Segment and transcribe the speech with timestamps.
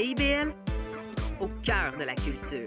[0.00, 0.54] CIBL,
[1.40, 2.64] au cœur de la culture.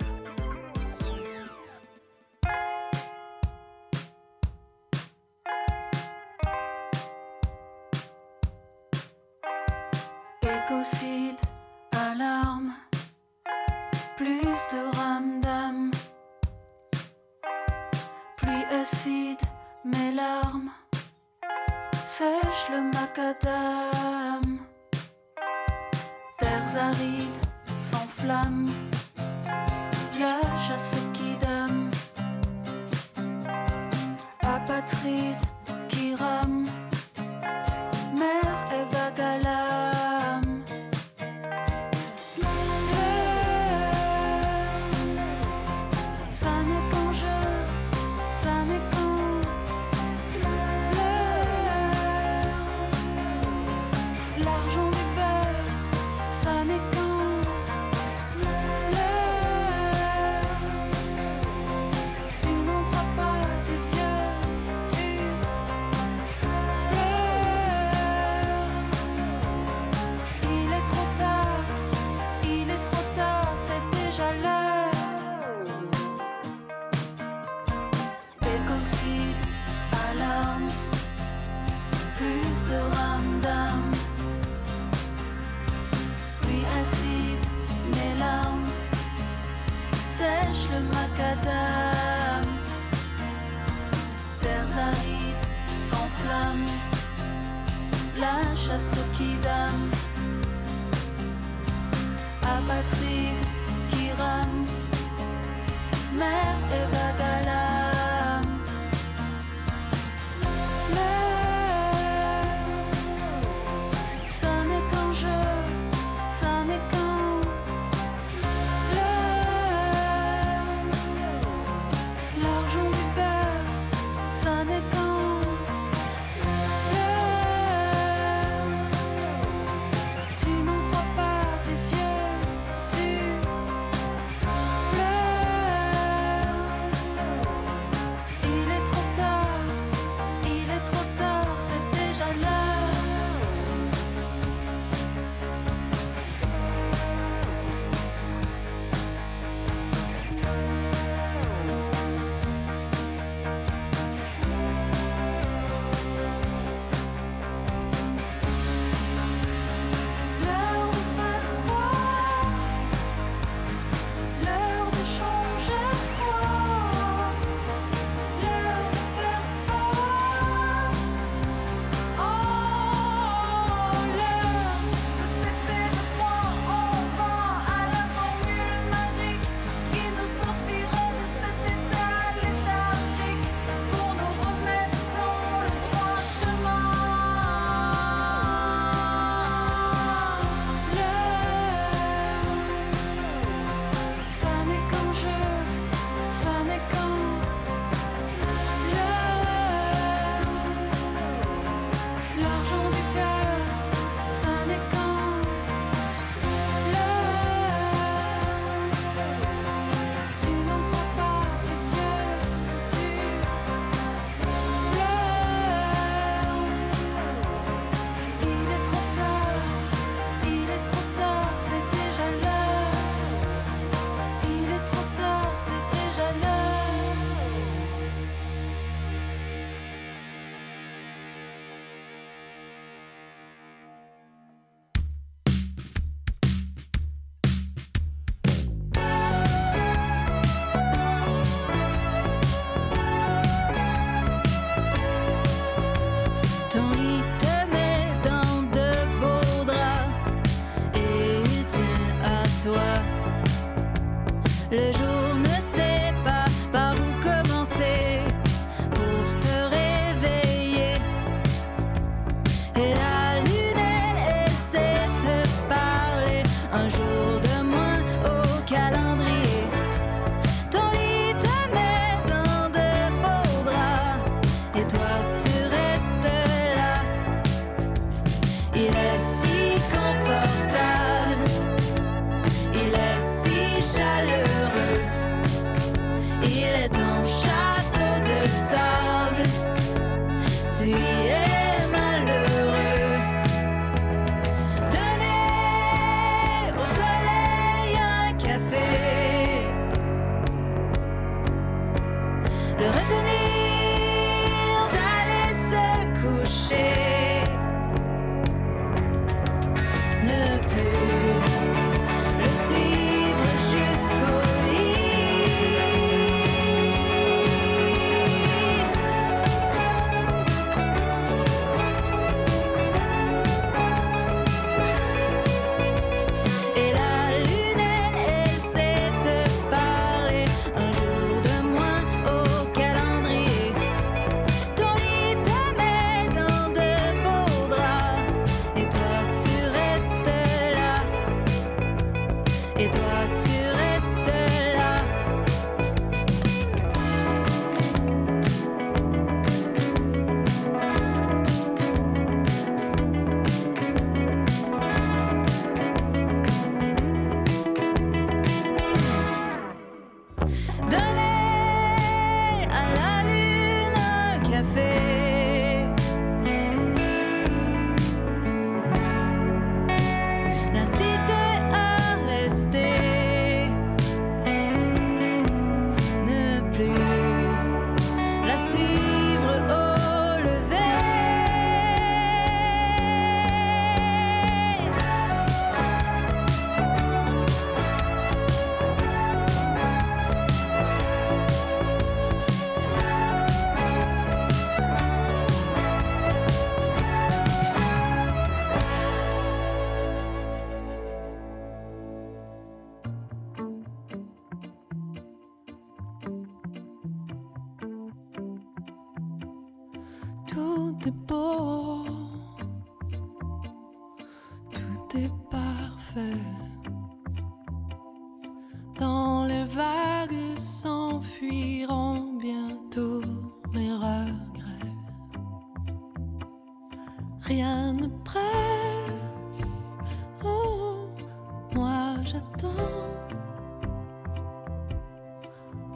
[432.25, 432.69] j'attends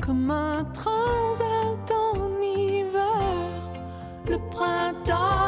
[0.01, 3.71] comme un transat en hiver,
[4.25, 5.46] le printemps.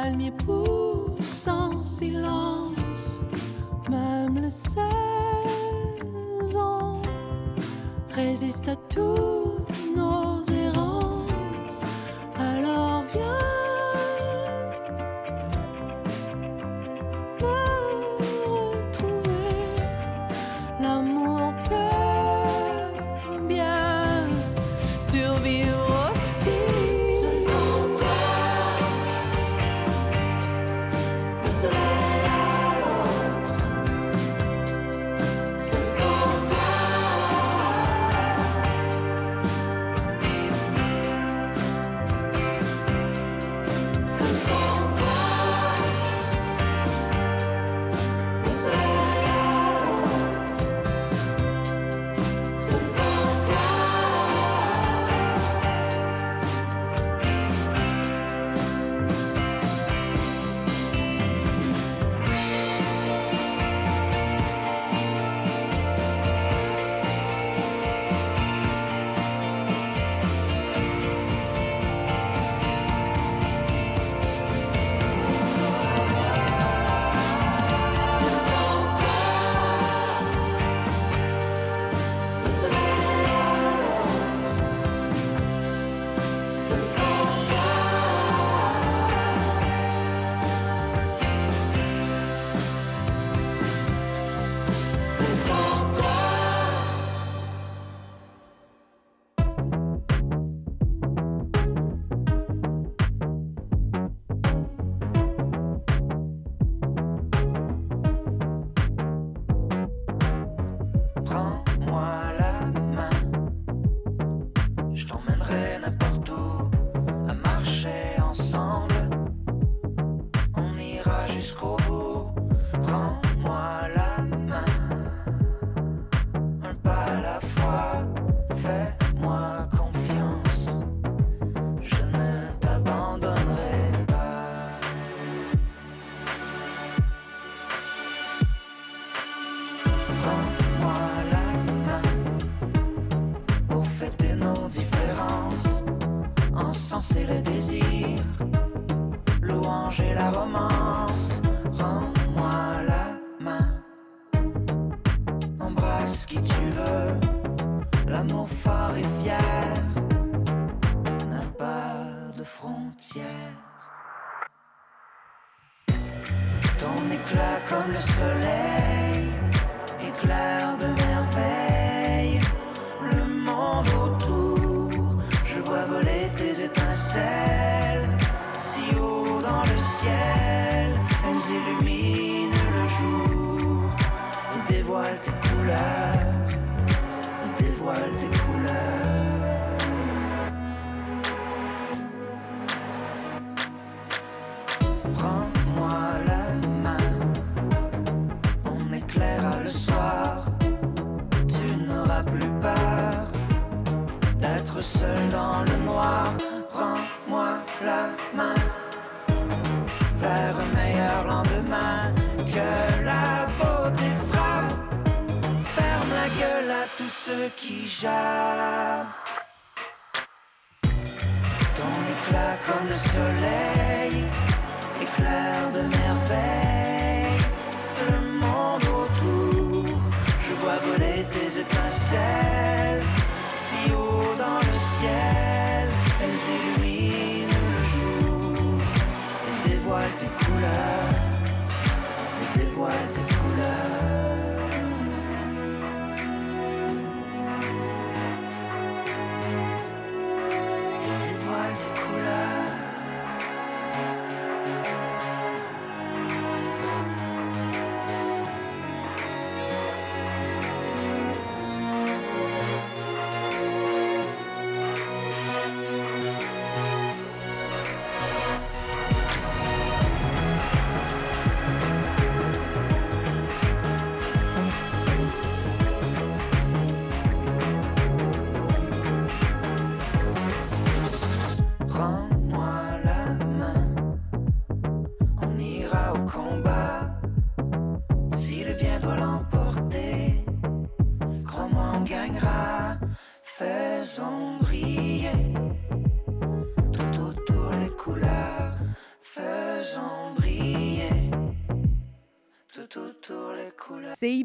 [0.00, 2.59] palmier pousse en silence.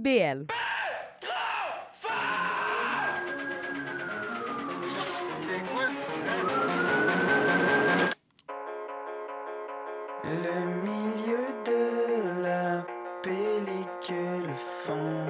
[0.06, 0.12] Le
[10.84, 12.86] milieu de la
[13.24, 15.26] pellicule fond.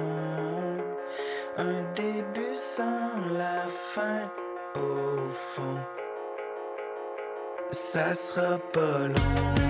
[1.56, 4.30] Un début sans la fin
[4.74, 5.78] au fond.
[7.70, 9.65] Ça sera pas long.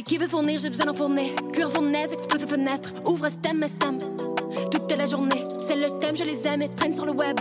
[0.00, 1.26] Allez, qui veut fournir, j'ai besoin d'en fournir.
[1.52, 3.98] Cuir fournaise, explose fenêtre, ouvre stem, stem.
[4.70, 7.38] Toute la journée, c'est le thème, je les aime et traîne sur le web.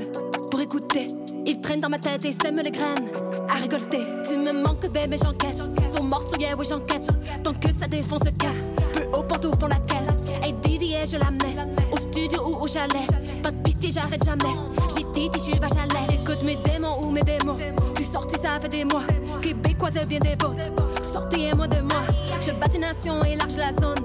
[0.52, 1.08] Pour écouter,
[1.46, 3.08] ils traînent dans ma tête et sèment les graines.
[3.50, 5.64] À récolter, tu me manques, bébé, j'encaisse.
[5.96, 7.08] Son morceau, yeah, oui, j'enquête.
[7.44, 8.70] Tant que ça défonce, se casse.
[8.94, 10.08] Peu haut, pantoufle, font laquelle.
[10.44, 11.56] Hey, Didier, je la mets.
[11.94, 13.08] Au studio ou au chalet.
[13.42, 14.58] Pas de pitié, j'arrête jamais.
[14.98, 16.12] J'ai dit, je suis vache à.
[16.12, 17.62] J'écoute mes démons ou mes démos.
[17.96, 19.04] Puis sorti, ça fait des mois.
[19.42, 20.60] Québécoise, bien des bottes.
[21.02, 22.02] sortez et moi de moi.
[22.40, 24.00] Je patine à Sion et large la zone.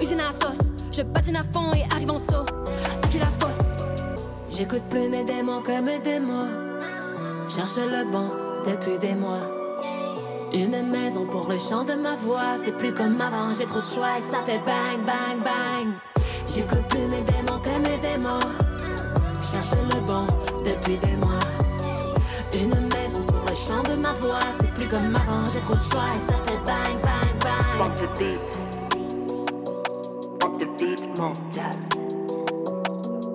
[0.00, 2.46] Usine à sauce, je patine à fond et arrive en saut.
[3.02, 3.84] À qui la faute?
[4.50, 6.48] J'écoute plus mes démons que mes démons.
[7.48, 8.30] Cherche le bon
[8.64, 9.42] depuis des mois.
[10.52, 12.56] Une maison pour le chant de ma voix.
[12.64, 15.92] C'est plus comme avant, j'ai trop de choix et ça fait bang, bang, bang.
[16.46, 18.40] J'écoute plus mes démons que mes démons.
[19.40, 20.26] Cherche le bon
[20.64, 21.44] depuis des mois.
[22.54, 24.40] Une maison pour le chant de ma voix.
[24.60, 27.29] C'est plus comme avant, j'ai trop de choix et ça fait bang, bang,
[27.80, 28.38] Fuck the beat.
[30.38, 31.32] Fuck the beat, mo.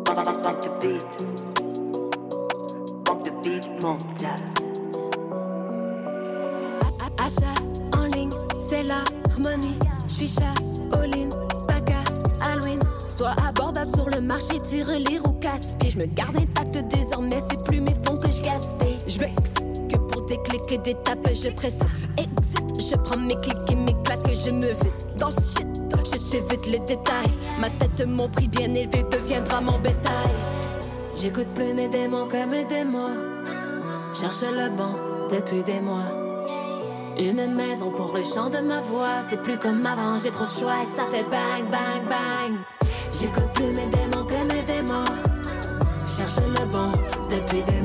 [0.06, 1.02] Fuck, fuck, fuck the beat.
[3.08, 3.98] Fuck the beat, mo.
[7.18, 7.58] Achat
[7.98, 8.30] en ligne,
[8.60, 9.80] c'est l'harmonie.
[10.08, 10.54] J'suis chat,
[10.94, 11.30] all-in,
[11.68, 12.04] paca,
[12.40, 12.80] Halloween.
[13.10, 15.90] Soit abordable sur le marché, tire lire ou casse-pied.
[15.90, 19.00] J'me garde intact désormais, c'est plus mes fonds que je gaspille.
[20.58, 21.74] Je presse
[22.18, 22.90] exit.
[22.90, 25.68] Je prends mes clics et mes claques, je me vide dans shit.
[26.06, 27.36] Je t'évite les détails.
[27.60, 30.32] Ma tête, mon prix bien élevé deviendra mon bétail.
[31.18, 33.18] J'écoute plus mes démons que mes démons.
[34.14, 34.96] Cherche le bon
[35.30, 36.08] depuis des mois.
[37.20, 39.22] Une maison pour le chant de ma voix.
[39.30, 42.58] C'est plus comme avant, j'ai trop de choix et ça fait bang, bang, bang.
[43.12, 45.06] J'écoute plus mes démons que mes démons.
[46.06, 46.92] Cherche le bon
[47.30, 47.85] depuis des mois.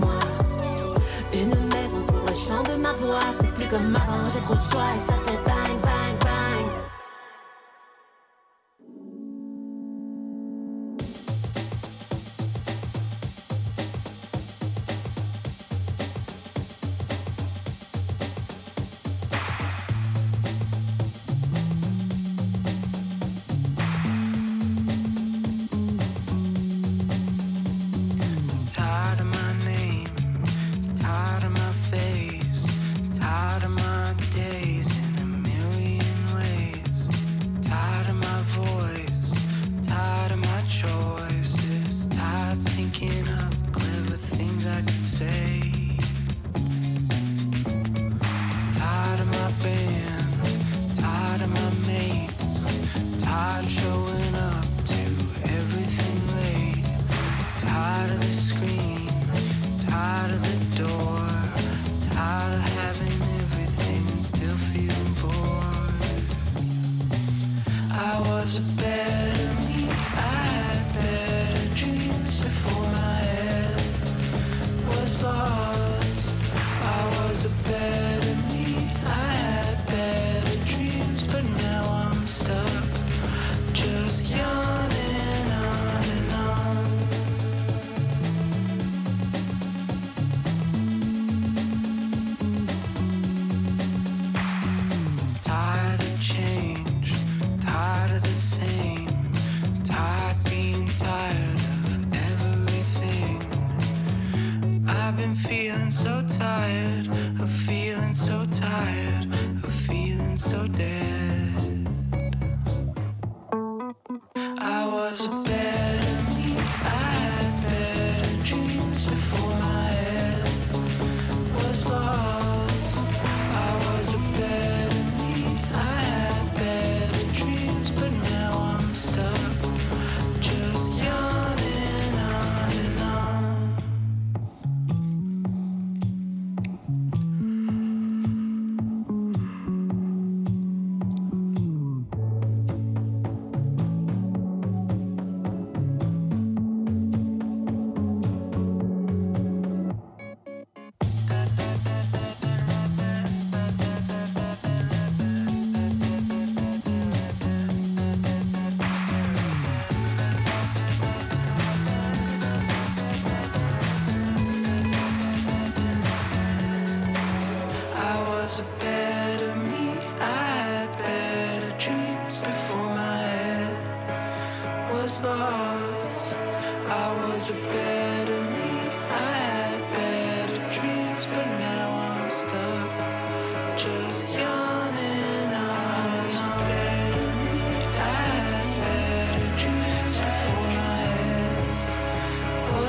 [3.41, 5.40] C'est plus comme avant, j'ai trop de choix et ça fait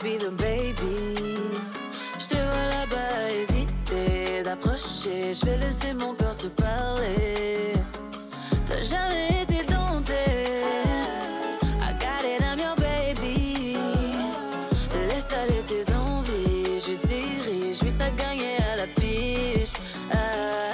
[0.00, 0.06] Je
[2.28, 5.32] te vois là-bas hésiter d'approcher.
[5.34, 7.72] Je vais laisser mon corps te parler.
[8.66, 10.14] T'as jamais été dompté.
[11.82, 13.76] I got it, I'm your baby.
[15.08, 16.78] Laisse aller tes envies.
[16.78, 19.72] Je dirige, lui t'as gagné à la piche.
[20.12, 20.70] Ah,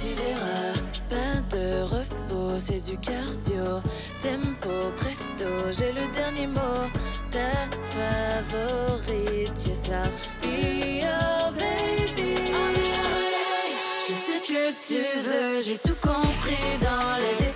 [0.00, 0.80] tu verras?
[1.08, 3.80] Pas de repos, c'est du cardio.
[4.20, 6.90] Tempo, presto, j'ai le dernier mot.
[7.36, 12.32] Ta favorite, yes, I'll be your baby.
[14.08, 17.55] Je sais que tu veux, j'ai tout compris dans les détails.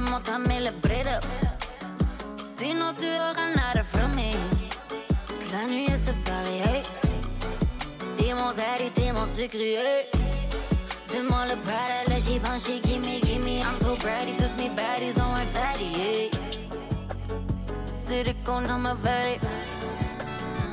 [0.00, 1.24] Tu veux de mon temps, mais le bread up.
[2.56, 4.32] Sinon, tu auras nada from me.
[5.52, 6.82] La nuit, elle se hey.
[8.16, 10.08] T'es mon zaddy, t'es mon sucré.
[11.12, 13.60] Demande le Prada, le Givenchy, gimme, gimme.
[13.60, 16.30] I'm so bratty, toutes mes baddies ont un fatty, hey.
[18.44, 19.38] Cons dans ma valley.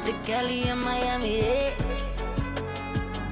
[0.06, 1.74] De Cali à Miami, hey.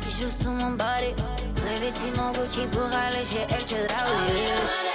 [0.04, 1.14] Il joue sous mon body.
[1.56, 4.95] Revêtis mon Gucci pour aller chez El Chedraui.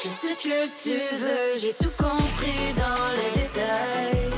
[0.00, 4.30] Je sais que tu veux, j'ai tout compris dans les détails.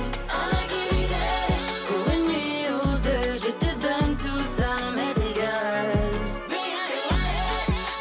[1.86, 5.10] Pour une nuit ou deux, je te donne tout ça, mais.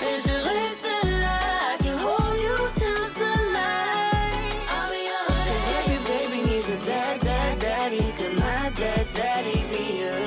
[0.02, 0.88] Et je reste
[1.22, 4.34] là, I can hold you till sunlight.
[5.76, 8.06] Every baby needs a dad, dad, daddy.
[8.18, 10.18] Can my dad, daddy be you?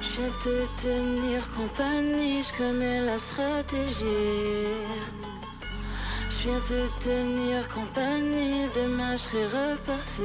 [0.00, 5.13] Je te tenir compagnie, je connais la stratégie.
[6.44, 10.22] Je viens te tenir compagnie, demain je serai reparti.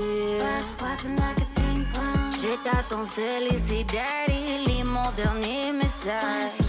[2.41, 4.65] J'ai ta ton seul ici, daddy.
[4.67, 6.59] Lis mon dernier message.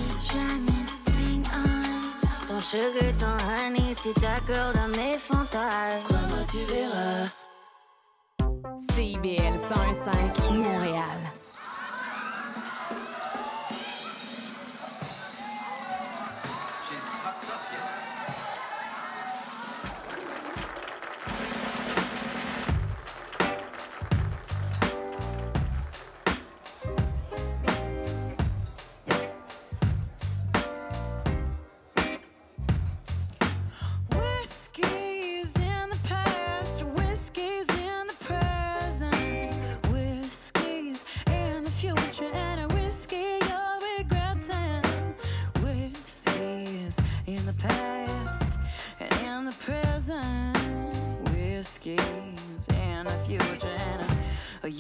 [2.47, 6.05] Ton sugar, ton honey, tu t'accordes à mes fantasmes.
[6.05, 7.27] Crois-moi, tu verras.
[8.95, 11.40] CIBL 101.5 Montréal.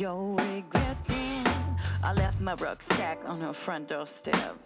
[0.00, 1.44] You're regretting.
[2.02, 4.56] I left my rucksack on her front doorstep.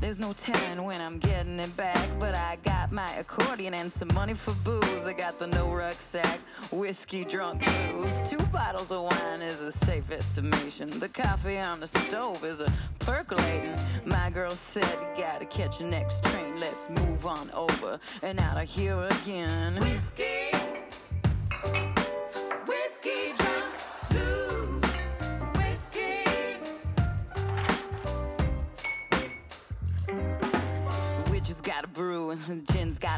[0.00, 4.14] There's no telling when I'm getting it back, but I got my accordion and some
[4.14, 5.08] money for booze.
[5.08, 6.38] I got the no rucksack,
[6.70, 8.22] whiskey drunk blues.
[8.24, 10.88] Two bottles of wine is a safe estimation.
[11.00, 13.74] The coffee on the stove is a percolating.
[14.06, 18.68] My girl said, gotta catch the next train, let's move on over and out of
[18.68, 19.80] here again.
[19.80, 20.47] Whiskey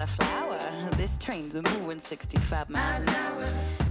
[0.00, 0.90] gin's a flower.
[0.96, 3.46] This train's a moving 65 miles an hour.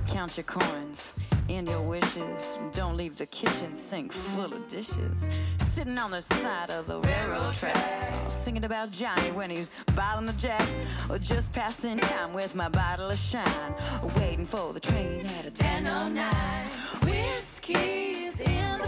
[0.08, 1.14] Count your coins
[1.50, 2.58] and your wishes.
[2.72, 5.30] Don't leave the kitchen sink full of dishes.
[5.60, 10.34] Sitting on the side of the railroad track, singing about Johnny when he's bottling the
[10.34, 10.68] jack,
[11.10, 13.76] or just passing time with my bottle of shine,
[14.18, 16.72] waiting for the train at a 10:09.
[17.04, 18.79] Whiskey's in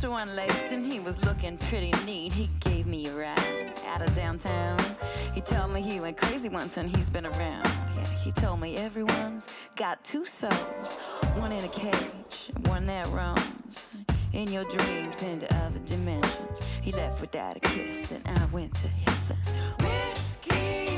[0.00, 2.32] to unlaced and he was looking pretty neat.
[2.32, 4.78] He gave me a ride out of downtown.
[5.34, 7.66] He told me he went crazy once and he's been around.
[7.66, 10.96] Yeah, he told me everyone's got two souls,
[11.34, 13.90] one in a cage, one that roams
[14.32, 16.62] in your dreams into other dimensions.
[16.80, 19.36] He left without a kiss and I went to heaven.
[19.80, 20.89] Whiskey's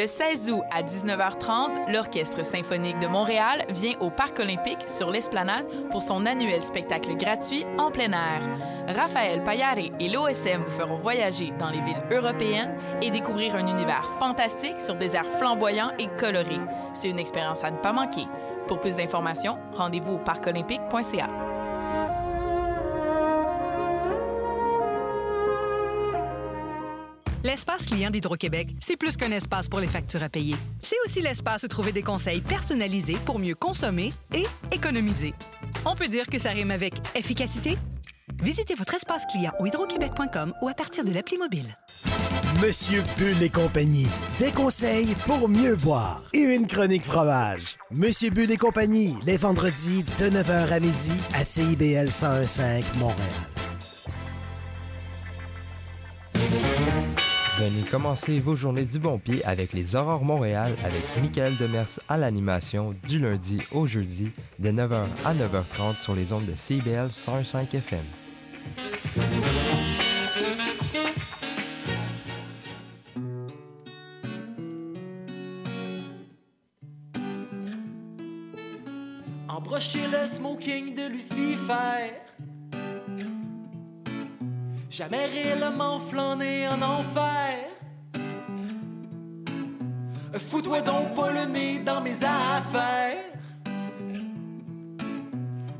[0.00, 5.66] Le 16 août à 19h30, l'Orchestre symphonique de Montréal vient au Parc olympique sur l'Esplanade
[5.90, 8.40] pour son annuel spectacle gratuit en plein air.
[8.88, 14.10] Raphaël Payare et l'OSM vous feront voyager dans les villes européennes et découvrir un univers
[14.18, 16.60] fantastique sur des airs flamboyants et colorés.
[16.94, 18.24] C'est une expérience à ne pas manquer.
[18.68, 21.28] Pour plus d'informations, rendez-vous au parcolympique.ca.
[27.42, 30.54] L'espace client d'Hydro-Québec, c'est plus qu'un espace pour les factures à payer.
[30.82, 35.32] C'est aussi l'espace où trouver des conseils personnalisés pour mieux consommer et économiser.
[35.86, 37.78] On peut dire que ça rime avec efficacité?
[38.42, 41.78] Visitez votre espace client au hydroquebec.com ou à partir de l'appli mobile.
[42.62, 44.08] Monsieur Bull et compagnie.
[44.38, 46.20] Des conseils pour mieux boire.
[46.34, 47.76] Et une chronique fromage.
[47.90, 53.59] Monsieur Bull et compagnie, les vendredis de 9h à midi à CIBL 1015 Montréal.
[57.60, 62.16] Venez commencer vos journées du bon pied avec les Aurores Montréal avec Michael Demers à
[62.16, 67.74] l'animation du lundi au jeudi de 9h à 9h30 sur les ondes de CBL 105
[67.74, 68.00] FM.
[79.48, 82.22] Embrocher le smoking de Lucifer.
[85.00, 87.54] Jamais réellement flâner en enfer.
[90.34, 93.24] Fous-toi donc pas le nez dans mes affaires.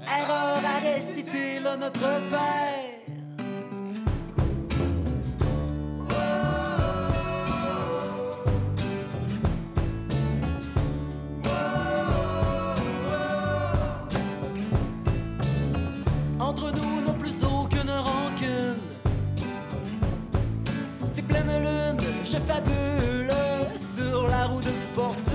[0.07, 1.99] Erreur à réciter là notre
[2.31, 3.00] père.
[22.51, 23.33] Fabule
[23.95, 25.30] sur la roue de fortune.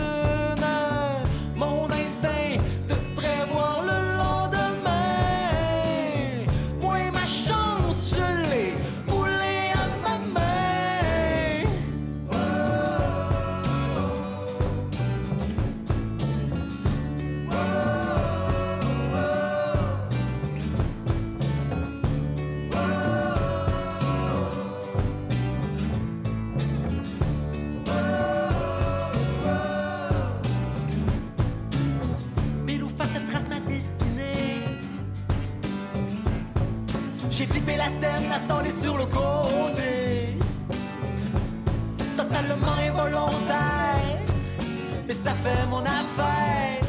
[45.26, 46.82] Ça fait mon affaire.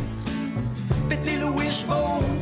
[1.09, 2.36] Péter le wishbone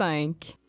[0.00, 0.59] 101.5.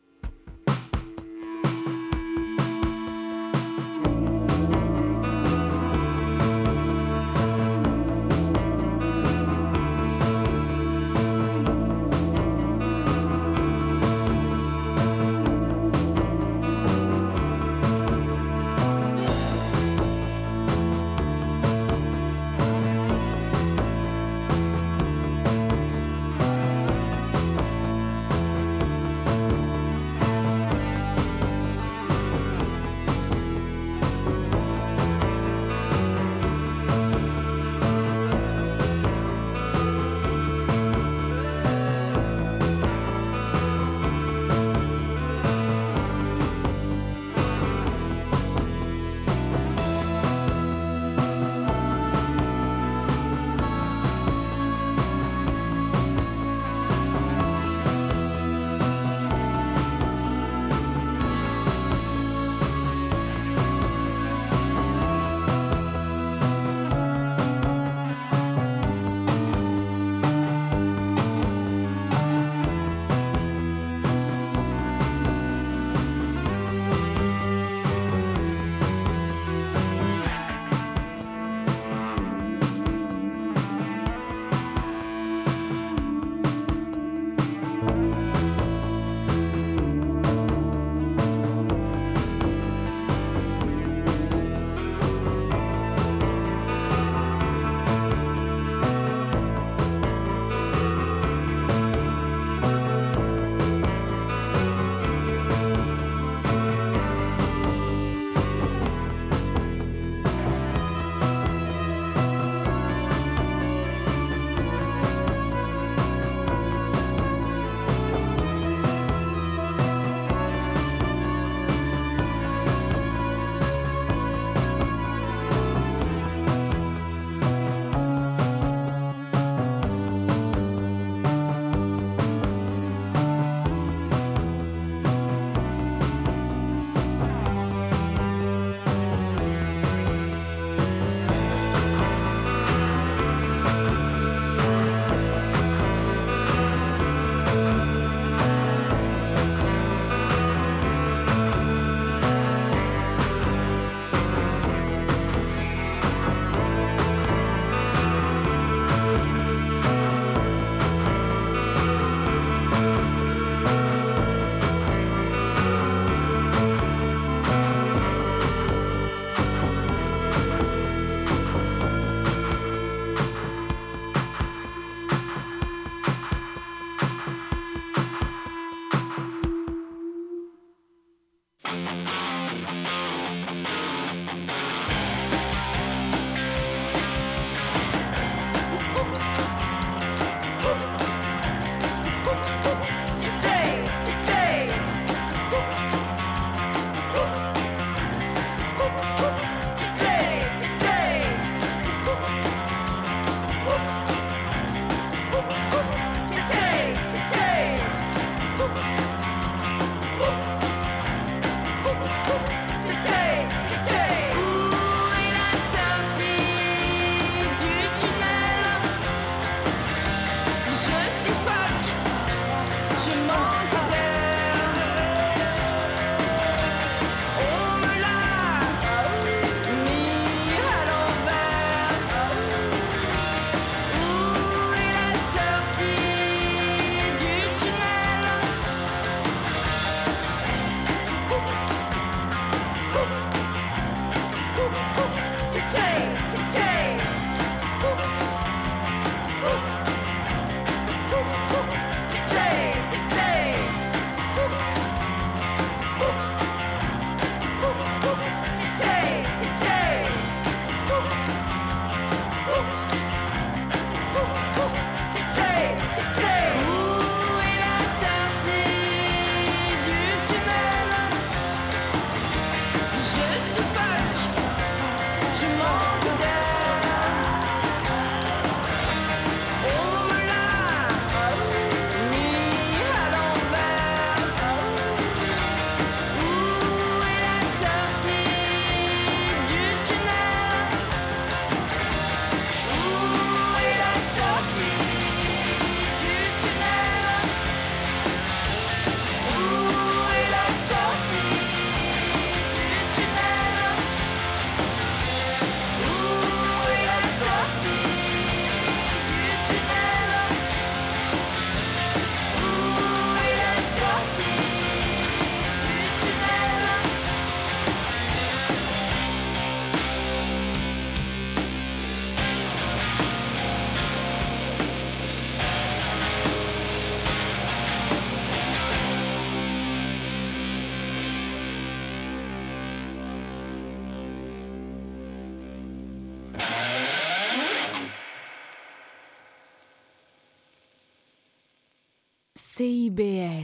[342.95, 343.40] baby.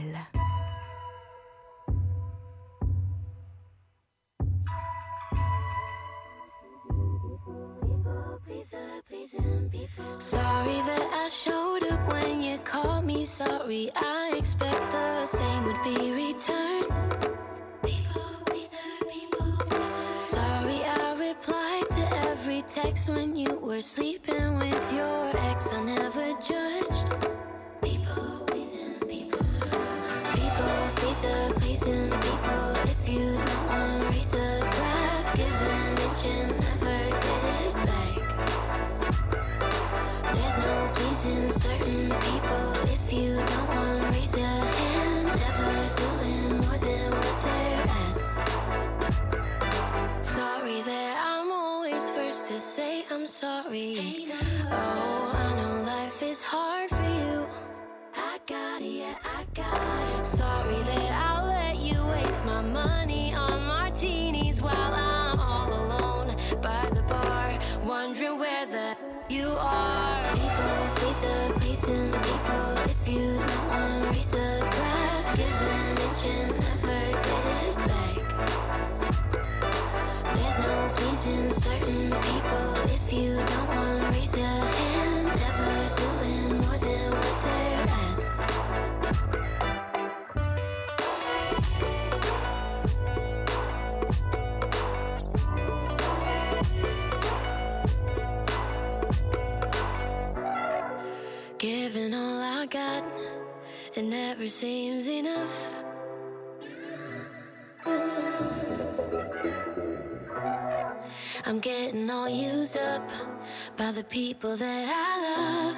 [113.88, 115.76] are the people that I love.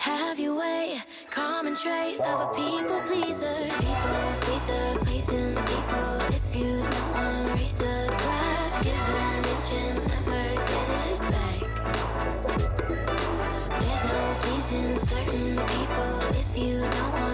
[0.00, 3.56] Have your way, common trait of a people pleaser.
[3.80, 6.20] People pleaser, pleasing people.
[6.28, 11.60] If you know one, raise a glass, give an inch and never get it back.
[13.80, 16.14] There's no pleasing certain people.
[16.42, 17.31] If you know one.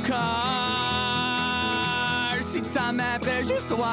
[0.00, 0.16] col
[2.42, 3.86] si ta main près juste toi.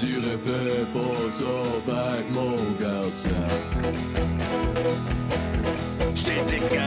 [0.00, 1.54] Tu refais pas ça,
[1.86, 3.46] ben, back mon garçon.
[6.14, 6.83] J'ai dit que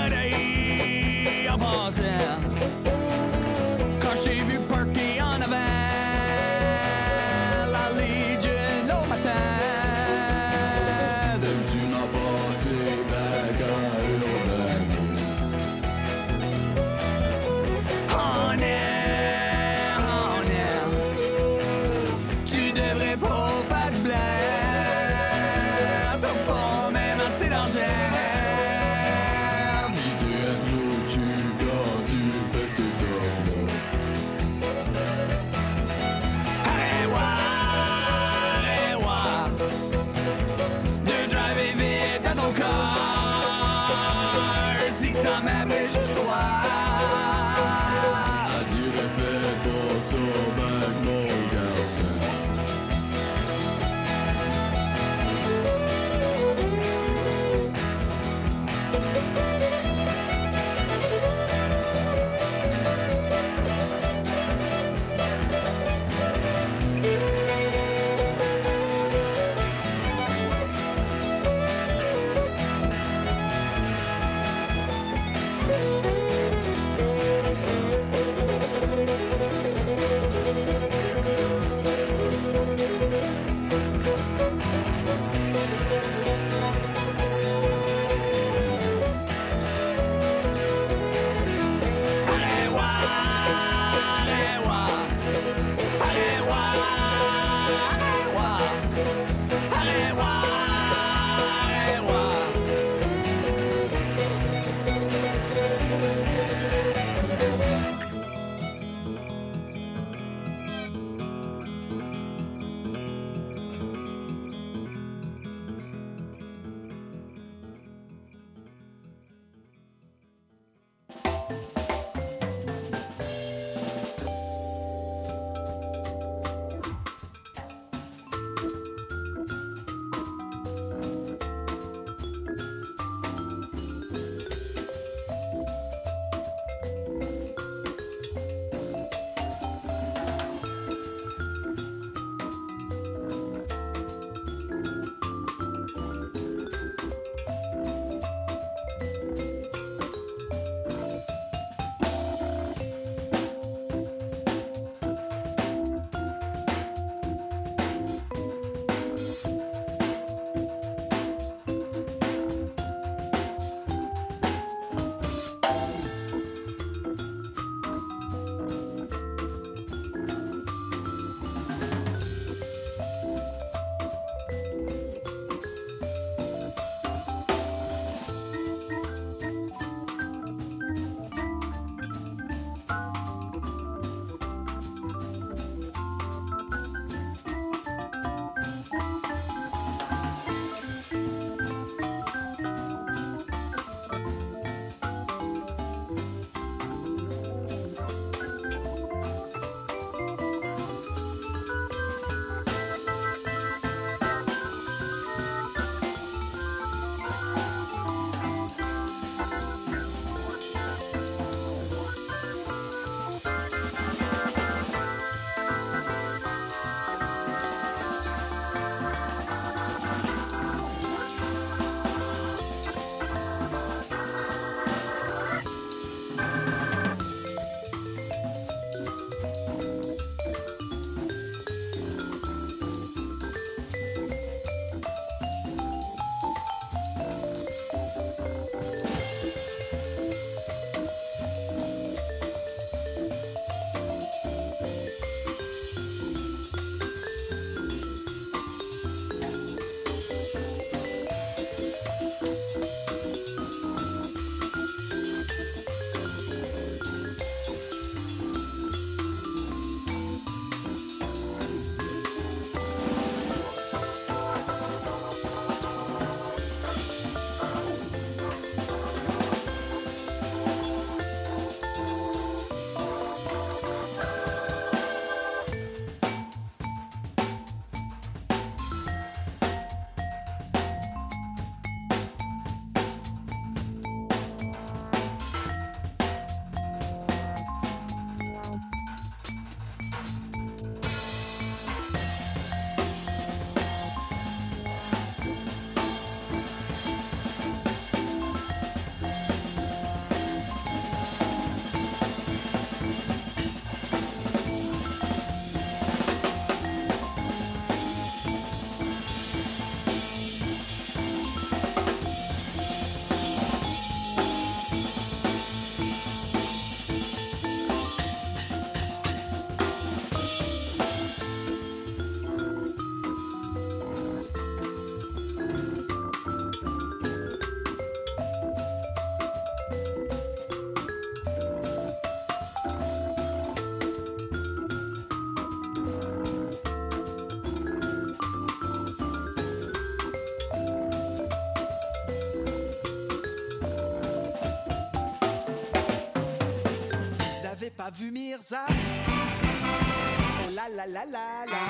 [348.17, 348.85] vu Mirza?
[348.89, 351.65] Oh la la la la la.
[351.67, 351.83] La.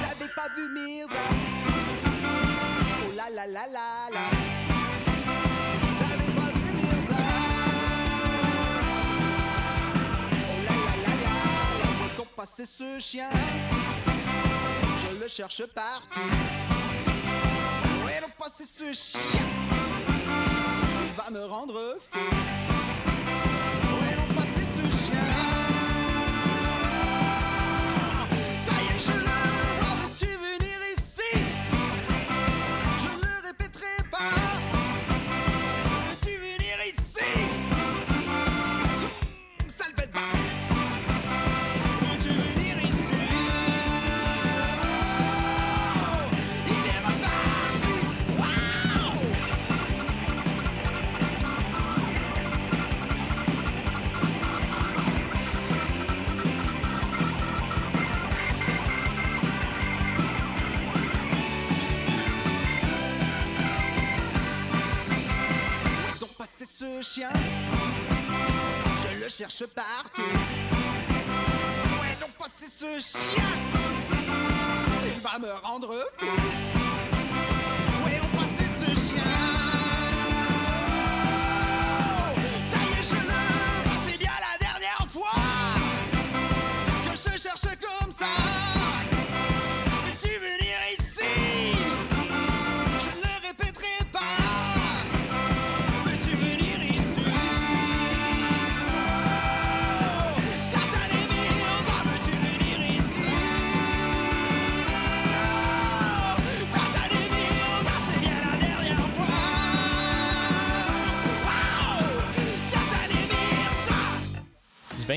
[0.00, 1.14] J'avais pas vu Mirza?
[3.02, 4.20] Oh la la la la la.
[12.36, 13.28] Passé ce chien
[15.02, 16.20] Je le cherche partout.
[18.02, 19.69] Où est donc passé ce chien?
[76.36, 76.59] Thank you.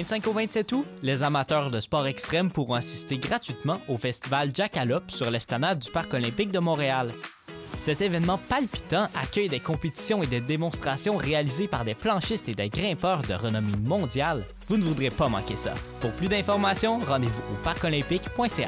[0.03, 5.09] 25 au 27 août, les amateurs de sport extrême pourront assister gratuitement au festival Jackalope
[5.09, 7.13] sur l'esplanade du Parc olympique de Montréal.
[7.77, 12.67] Cet événement palpitant accueille des compétitions et des démonstrations réalisées par des planchistes et des
[12.67, 14.45] grimpeurs de renommée mondiale.
[14.67, 15.73] Vous ne voudrez pas manquer ça.
[16.01, 18.67] Pour plus d'informations, rendez-vous au parcolympique.ca.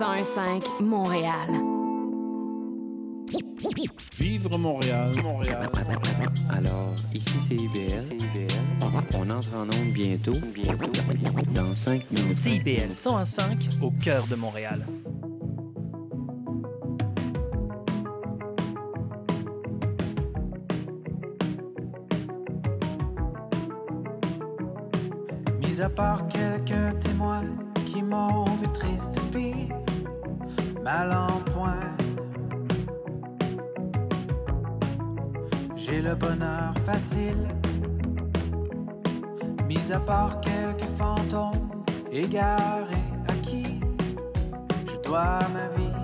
[0.00, 1.48] 101.5 Montréal.
[4.18, 5.70] Vivre Montréal, Montréal.
[6.50, 8.18] Alors, ici c'est IBL.
[9.16, 10.32] On entre en onde bientôt.
[10.52, 10.90] Bientôt.
[11.54, 12.38] Dans 5 minutes.
[12.38, 14.84] CIBL 105 au cœur de Montréal.
[25.60, 26.53] Mis à part quelques
[35.86, 37.46] J'ai le bonheur facile,
[39.68, 43.80] mis à part quelques fantômes égarés à qui
[44.86, 46.03] je dois ma vie.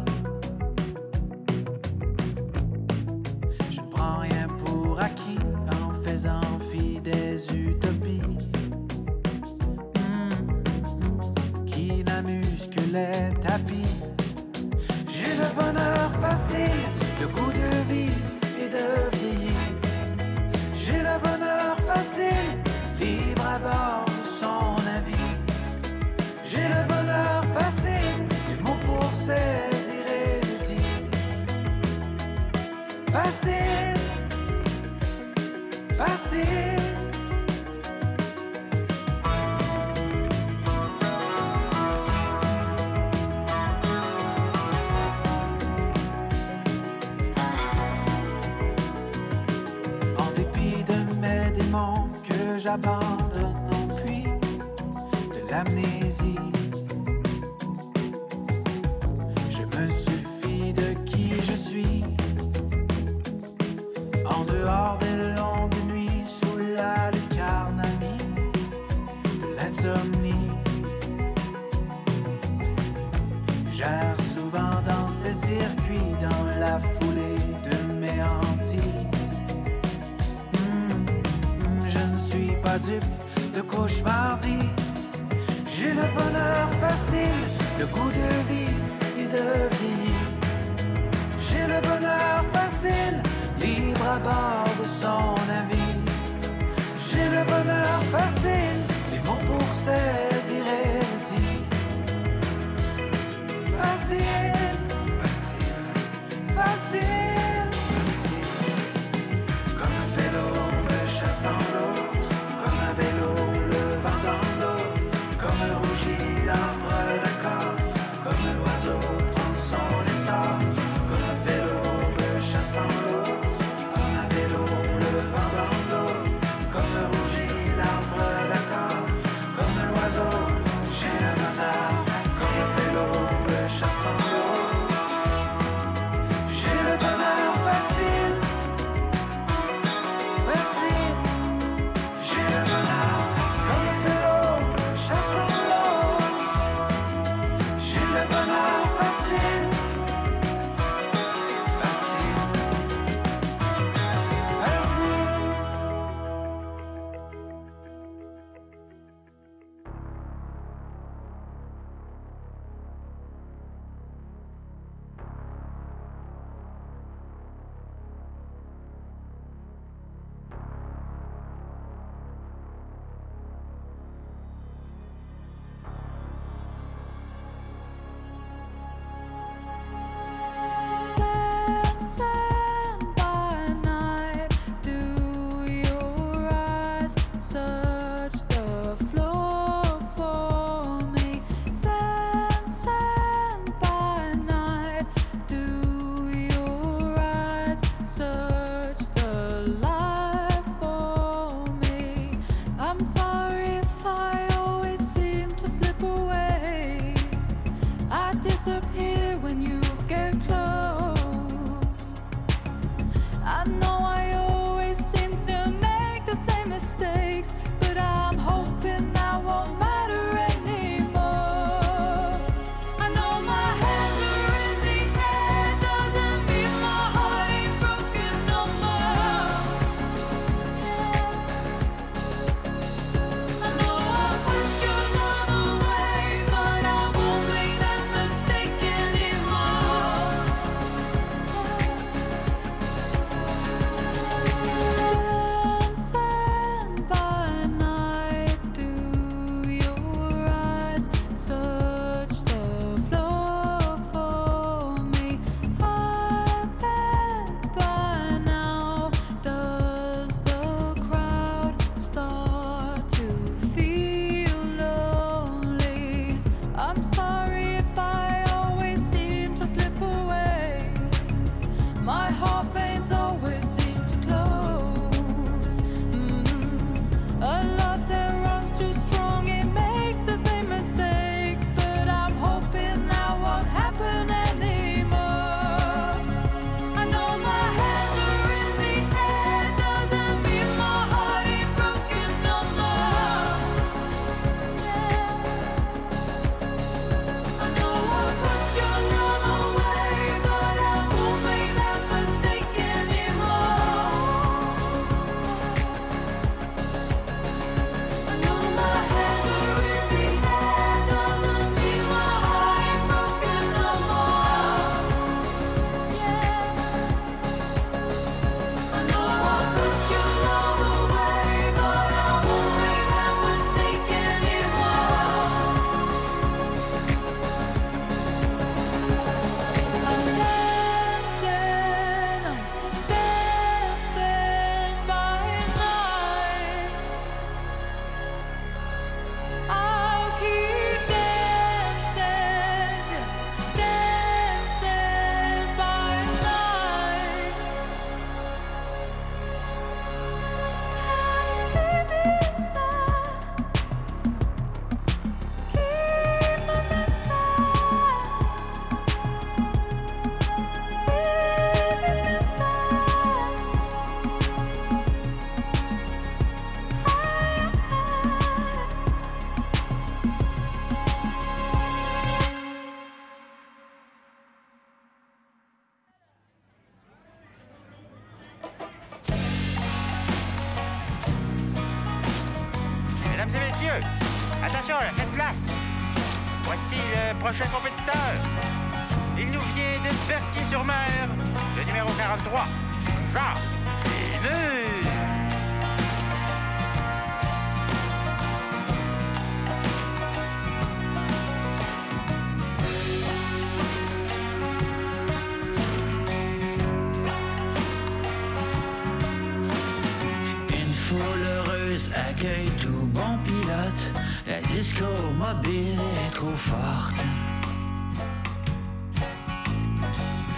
[412.80, 414.12] Tout bon pilote.
[414.46, 415.04] La disco
[415.36, 417.20] mobile est trop forte.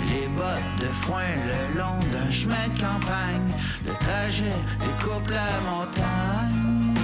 [0.09, 3.53] Les bottes de foin le long d'un chemin de campagne.
[3.87, 6.95] Le trajet découpe la montagne.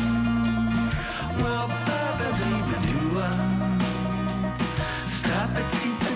[1.39, 3.35] Wop-a-ba-dee-ba-doo-ah.
[5.11, 6.08] Strap-a-ti-ba-doo.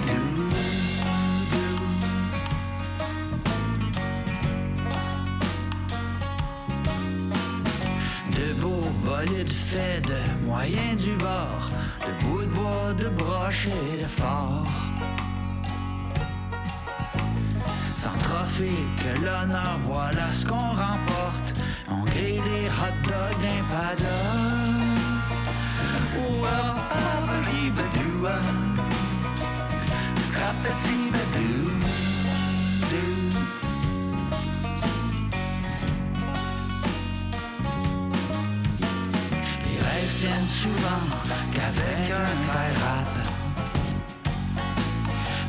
[9.24, 11.66] Beaux bolides faits de moyens du bord,
[12.00, 14.66] de bouts de bois, de broches et de forts.
[17.96, 21.60] Sans trophée que l'honneur, voilà ce qu'on remporte.
[21.90, 24.08] On grille des hot dogs d'un paddock.
[30.16, 31.64] Scrapati-ba-doo.
[31.64, 31.71] doo.
[40.22, 41.04] Tiennent souvent
[41.52, 43.12] qu'avec un taille rap.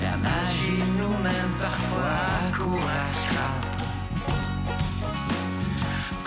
[0.02, 3.62] La magie nous mène parfois à court à scrap.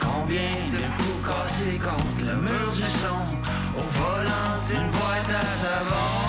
[0.00, 3.22] Combien de coups cassés contre le mur du son
[3.80, 6.26] au volant d'une boîte à savon?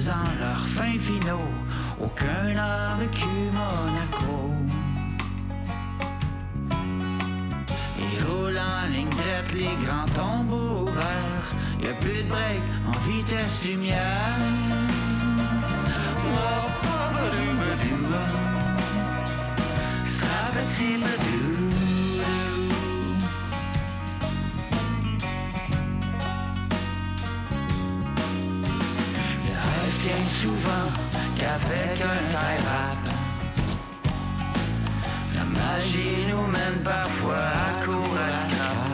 [0.00, 1.50] Faisant leurs fins finaux,
[2.02, 4.50] aucun n'a vécu Monaco.
[7.98, 11.50] Et roulant ligne droite, les grands tombeaux ouverts,
[11.82, 14.38] y a plus de break en vitesse lumière.
[30.02, 30.88] Tient souvent
[31.36, 33.02] qu'avec un taille rap.
[35.34, 38.92] La magie nous mène parfois à court à scrap.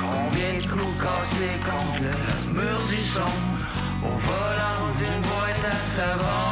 [0.00, 2.14] Combien de coups cassés contre le
[2.52, 3.32] mur du son
[4.04, 6.48] au volant d'une boîte à savon.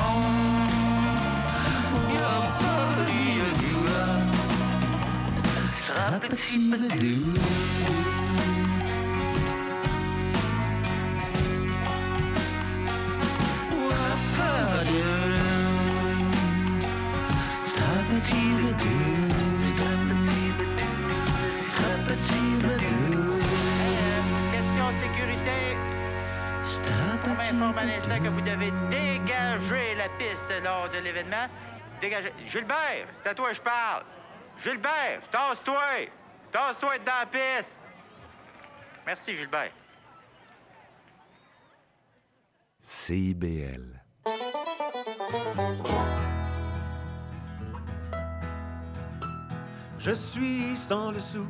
[6.44, 7.14] Sécurité.
[7.88, 8.15] On
[28.20, 31.46] que vous devez dégager la piste lors de l'événement.
[32.00, 32.32] Dégagez.
[32.46, 34.04] Gilbert, c'est à toi que je parle.
[34.62, 36.08] Gilbert, tasse-toi.
[36.50, 37.80] Tasse-toi dans la piste.
[39.06, 39.72] Merci, Gilbert.
[42.80, 44.02] CIBL.
[49.98, 51.46] Je suis sans le sou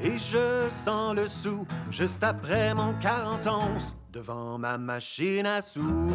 [0.00, 6.12] et je sens le sou juste après mon 40 onces devant ma machine à sous.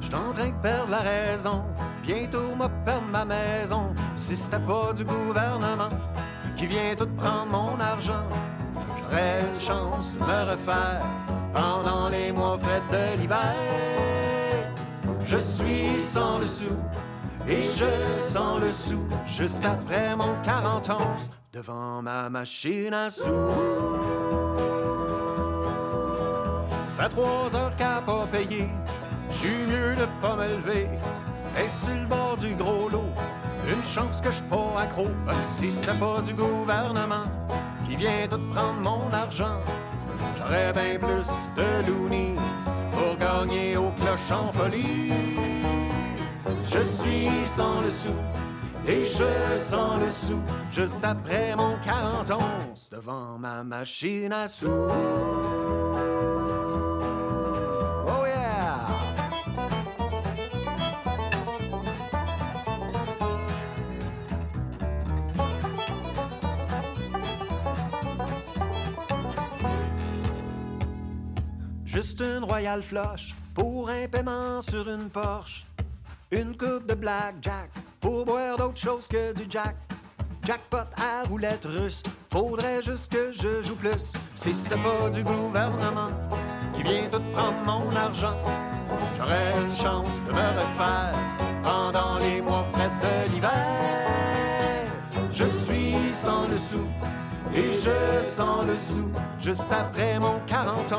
[0.00, 1.64] J'suis en train de perdre la raison,
[2.02, 3.94] bientôt m'a perdre ma maison.
[4.14, 5.90] Si c'était pas du gouvernement
[6.56, 8.28] qui vient tout prendre mon argent,
[9.02, 11.04] j'aurais une chance de me refaire
[11.56, 13.54] pendant les mois frais de l'hiver.
[15.24, 16.76] Je suis sans le sou
[17.48, 23.50] et je sens le sou juste après mon 40 onces devant ma machine à sous.
[26.96, 28.68] Fait trois heures qu'à pas payer,
[29.30, 30.88] j'suis mieux de pas me lever.
[31.58, 33.12] Et sur le bord du gros lot,
[33.66, 35.06] une chance que je pas accro.
[35.26, 37.24] Ah, Si c'était pas du gouvernement
[37.86, 39.60] qui vient tout prendre mon argent,
[40.46, 42.36] j'aurais bien plus de loonies
[42.92, 43.92] pour gagner au
[44.30, 45.12] en folie.
[46.62, 48.14] Je suis sans le sou
[48.86, 50.40] et je sens le sou
[50.70, 54.66] juste après mon 40 onces devant ma machine à sous.
[72.16, 75.66] Juste une royale flush pour un paiement sur une Porsche.
[76.30, 77.70] Une coupe de blackjack
[78.00, 79.76] pour boire d'autre chose que du jack.
[80.42, 84.14] Jackpot à roulette russe, faudrait juste que je joue plus.
[84.34, 86.10] Si c'était pas du gouvernement
[86.74, 88.38] qui vient tout prendre mon argent,
[89.18, 91.14] j'aurais une chance de me refaire
[91.62, 94.86] pendant les mois frais de l'hiver.
[95.32, 96.86] Je suis sans le sou
[97.54, 100.96] et je sens le sou juste après mon 41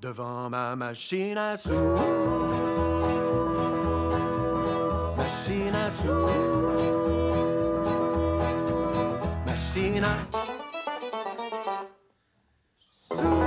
[0.00, 1.70] devant ma machine à sous.
[5.16, 6.26] Machine à sous.
[9.46, 10.60] Machine à
[13.20, 13.39] Agendas,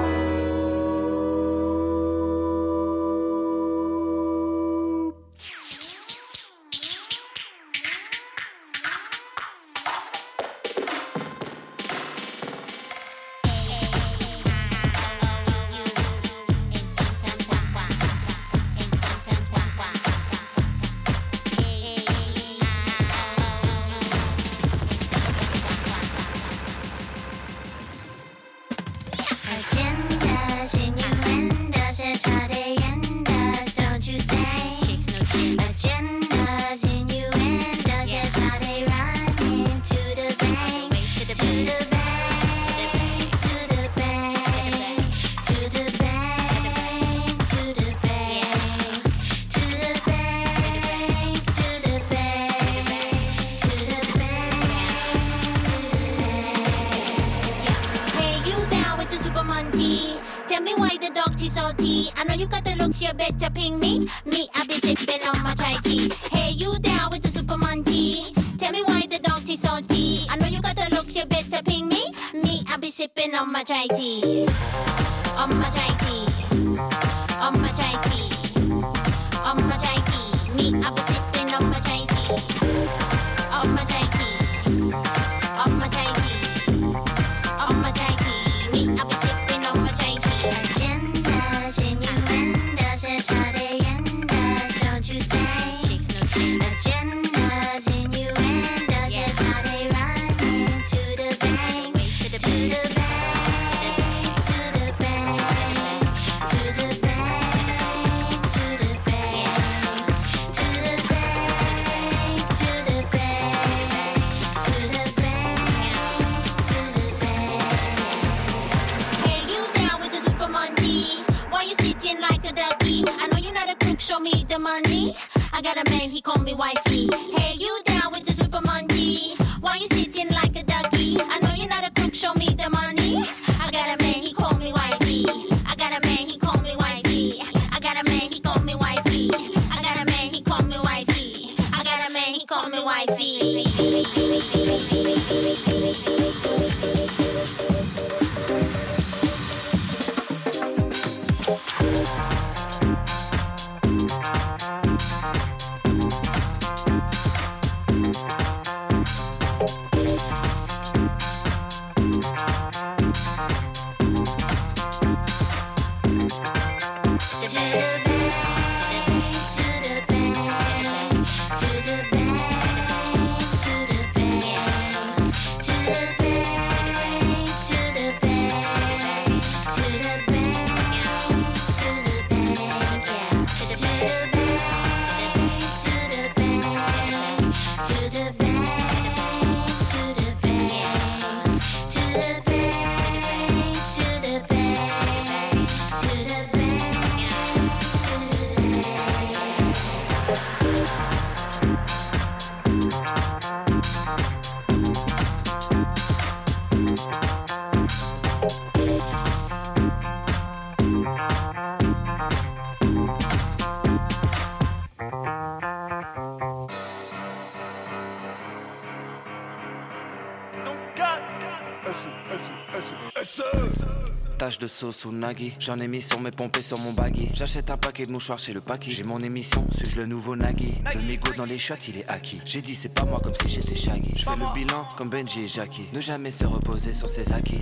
[224.63, 227.29] de sauce ou nagui, j'en ai mis sur mes pompes et sur mon baggy.
[227.33, 228.91] J'achète un paquet de mouchoirs chez le paquet.
[228.91, 230.73] J'ai mon émission, suis-je le nouveau Nagui?
[230.95, 232.39] Le mégot dans les shots, il est acquis.
[232.45, 234.13] J'ai dit c'est pas moi comme si j'étais Shaggy.
[234.15, 235.85] Je fais le bilan comme Benji et Jackie.
[235.91, 237.59] Ne jamais se reposer sur ses acquis.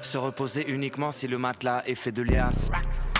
[0.00, 2.70] Se reposer uniquement si le matelas est fait de liasse.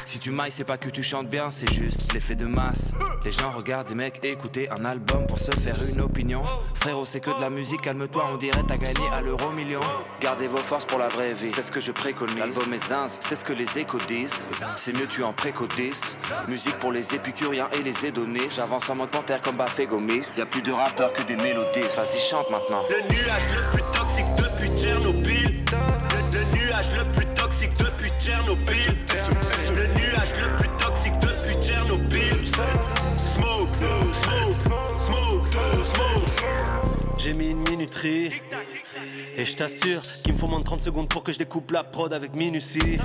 [0.06, 2.92] Si tu mailles, c'est pas que tu chantes bien, c'est juste l'effet de masse.
[3.24, 6.42] Les gens regardent des mecs écouter un album pour se faire une opinion.
[6.74, 9.80] Frérot, c'est que de la musique, calme-toi, on dirait t'as gagné à l'euro million.
[10.20, 12.36] Gardez vos forces pour la vraie vie, c'est ce que je préconise.
[12.36, 14.42] L'album est zinz, c'est ce que les échos disent.
[14.76, 16.02] C'est mieux tu en précodises.
[16.48, 18.56] Musique pour les épicuriens et les hédonistes.
[18.56, 20.26] J'avance en mode panthère comme Bafé Gomis.
[20.36, 21.80] Y a plus de rappeurs que des mélodies.
[21.96, 22.82] Vas-y, chante maintenant.
[22.90, 25.64] Le nuage le plus toxique depuis Tchernobyl.
[25.72, 29.03] Le, le nuage le plus toxique depuis Tchernobyl.
[37.18, 38.28] J'ai mis une minuterie.
[39.36, 41.84] Et je t'assure qu'il me faut moins de 30 secondes pour que je découpe la
[41.84, 42.98] prod avec minutie.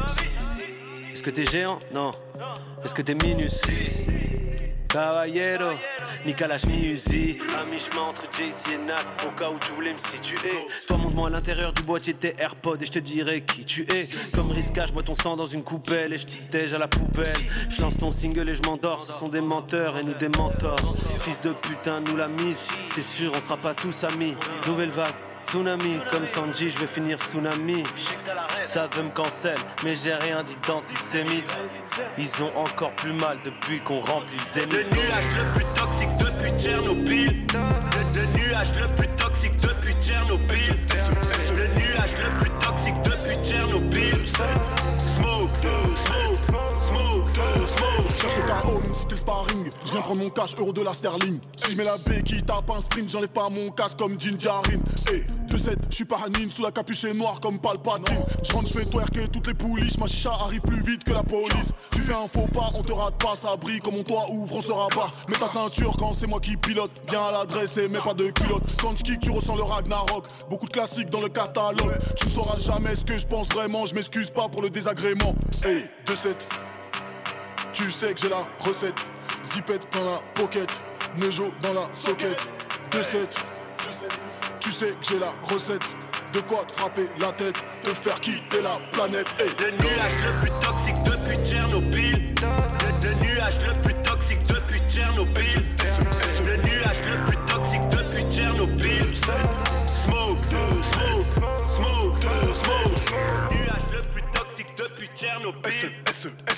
[1.14, 1.80] Est-ce que t'es géant?
[1.94, 2.12] Non.
[2.84, 4.08] Est-ce que t'es minutie?
[4.88, 5.76] Caballero,
[6.26, 8.96] Nicolas mi Uzi À mi-chemin entre JC et Nas
[9.28, 10.52] Au cas où tu voulais me situer.
[10.88, 14.08] Toi montre-moi à l'intérieur du boîtier tes AirPods Et je te dirai qui tu es.
[14.36, 17.28] Comme Riska, je bois ton sang dans une coupelle Et je t'étège à la poubelle.
[17.70, 19.04] Je lance ton single et je m'endors.
[19.04, 20.80] Ce sont des menteurs et nous des mentors.
[21.24, 22.64] Fils de putain, nous la mise.
[22.88, 24.36] C'est sûr, on sera pas tous amis.
[24.68, 27.84] Nouvelle vague Tsunami, comme Sanji, je vais finir tsunami.
[28.66, 31.50] Ça veut me cancel, mais j'ai rien dit d'antisémite.
[32.20, 34.74] Ils ont encore plus mal depuis qu'on remplit le zénith.
[34.74, 37.48] Le nuage le plus toxique depuis Tchernobyl.
[37.52, 40.78] Le, le nuage le plus toxique depuis Tchernobyl.
[41.56, 44.28] Le nuage le plus toxique depuis Tchernobyl.
[45.00, 45.39] Smoke.
[48.20, 49.72] Cherche le KO, même si t'es sparring.
[49.86, 51.40] Je viens prendre mon cash, euro de la sterling.
[51.56, 54.80] Si je mets la béquille, tape un sprint, j'enlève pas mon casque comme Jinjarin.
[55.08, 56.18] Hey, 2-7, je suis pas
[56.50, 58.18] sous la capuche noire comme Palpatine.
[58.44, 59.98] Je rentre, je fais twerker toutes les pouliches.
[60.00, 61.74] Ma chicha arrive plus vite que la police.
[61.92, 64.58] Tu fais un faux pas, on te rate pas, ça brille comme mon toit ouvre,
[64.58, 65.10] on se rabat.
[65.30, 66.92] Mets ta ceinture quand c'est moi qui pilote.
[67.10, 68.64] Viens à l'adresse et mets pas de culotte.
[68.82, 70.26] Quand je kick, tu ressens le Ragnarok.
[70.50, 71.98] Beaucoup de classiques dans le catalogue.
[72.18, 75.36] Tu ne sauras jamais ce que je pense vraiment, je m'excuse pas pour le désagrément.
[75.64, 76.48] Hey, 2-7.
[77.74, 79.06] Tu sais que j'ai la recette.
[79.44, 80.70] Zipette dans la pocket.
[81.18, 82.38] Nejo dans la socket.
[82.92, 83.38] 2-7.
[84.60, 85.84] Tu sais que j'ai la recette.
[86.34, 87.56] De quoi te frapper la tête.
[87.84, 89.28] De faire quitter la planète.
[89.40, 92.36] Hey, Le nuage le plus toxique depuis Tchernobyl.
[93.04, 95.66] Le, nuage le plus toxique depuis Tchernobyl.
[96.46, 99.16] Le nuage le plus toxique depuis Tchernobyl.
[99.16, 101.26] Smoke, smoke, smoke,
[101.68, 102.16] smoke.
[102.22, 103.99] Toxique
[105.00, 105.72] depuis Tchernobyl.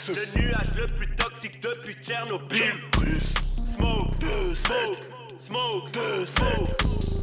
[0.07, 2.73] Le nuage le plus toxique depuis Tchernobyl.
[3.75, 4.97] Smoke, smoke,
[5.39, 7.20] smoke, smoke.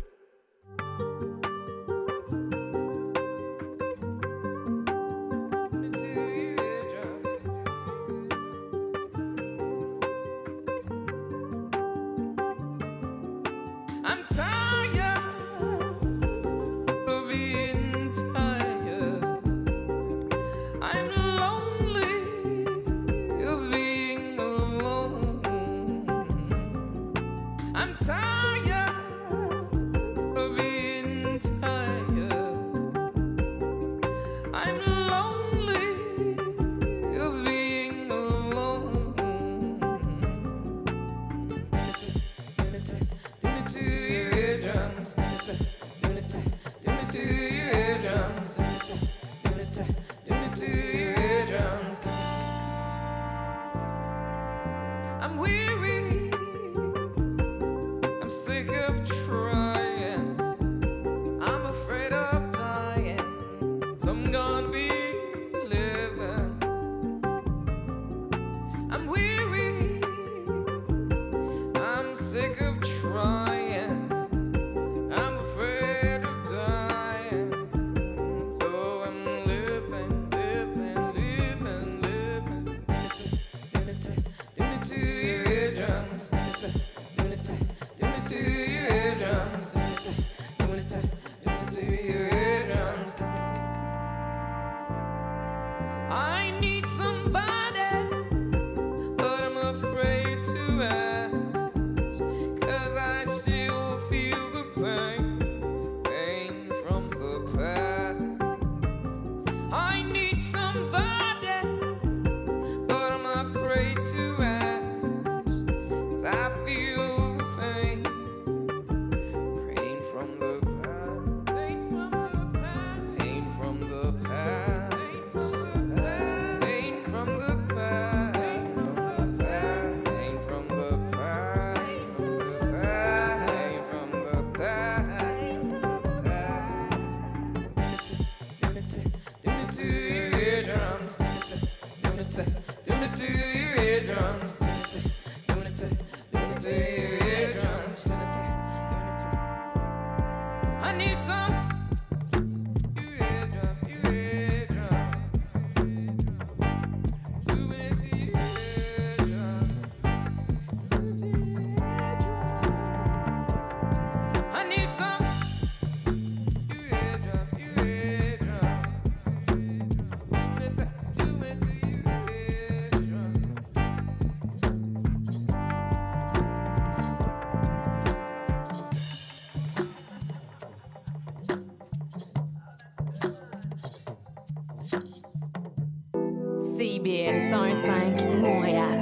[187.08, 188.92] CIBL 105 Montréal.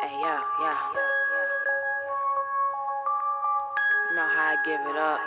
[0.00, 0.78] Hey, yeah, yeah.
[4.08, 5.20] You know how I give it up.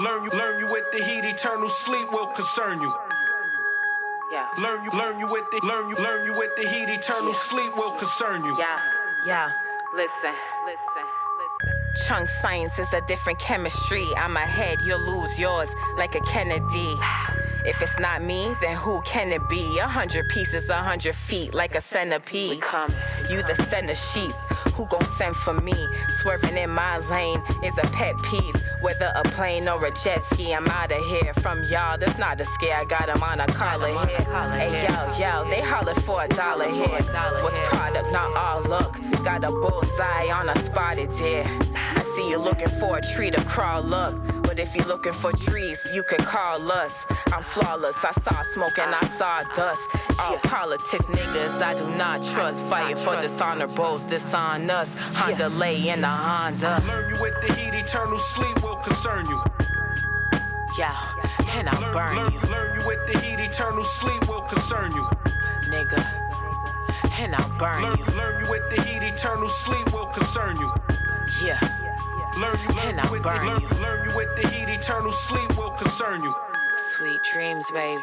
[0.00, 2.92] Learn you, learn you with the heat, eternal sleep will concern you.
[4.32, 4.48] Yeah.
[4.58, 7.76] Learn you, learn you with the, learn you, learn you with the heat, eternal sleep
[7.76, 8.56] will concern you.
[8.58, 8.80] Yeah,
[9.24, 9.52] yeah.
[9.94, 10.49] Listen, listen.
[11.94, 14.04] Chunk science is a different chemistry.
[14.16, 16.94] I'm ahead, you'll lose yours like a Kennedy.
[17.66, 19.78] If it's not me, then who can it be?
[19.80, 22.62] A hundred pieces, a hundred feet, like a centipede.
[23.28, 24.32] You the center sheep,
[24.74, 25.74] who gon' send for me?
[26.20, 28.54] Swerving in my lane is a pet peeve.
[28.80, 31.34] Whether a plane or a jet ski, I'm outta here.
[31.34, 32.78] From y'all, that's not a scare.
[32.78, 34.20] I got 'em on a collar here.
[34.54, 36.88] Hey yo, yo, they holler for a dollar here.
[37.42, 38.96] Was product, not all look.
[39.22, 41.44] Got a bullseye on a spotted deer.
[42.30, 44.14] I see looking for a tree to crawl up.
[44.42, 47.04] But if you're looking for trees, you can call us.
[47.32, 48.04] I'm flawless.
[48.04, 49.88] I saw smoke and I saw dust.
[50.18, 52.62] All politics niggas I do not trust.
[52.64, 54.94] Fighting for dishonorables, dishon us.
[55.14, 56.80] Honda lay in the Honda.
[56.86, 59.42] Learn you with the heat, eternal sleep will concern you.
[60.78, 60.96] Yeah,
[61.54, 64.92] and I'll Learn, burn learn, you, learn you with the heat, eternal sleep will concern
[64.92, 65.02] you.
[65.68, 66.06] nigga.
[67.18, 68.04] And I'll burn Learn, you.
[68.16, 70.72] learn you with the heat, eternal sleep will concern you.
[71.44, 71.58] Yeah.
[72.40, 73.68] Learn you, learn And you I'll with the, burn learn, you.
[73.82, 76.34] learn you with the heat, eternal sleep will concern you.
[76.96, 78.00] Sweet dreams, baby.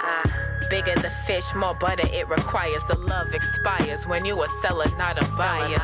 [0.00, 0.22] Ah,
[0.70, 2.82] bigger the fish, more butter it requires.
[2.84, 5.78] The love expires when you a seller, not a buyer.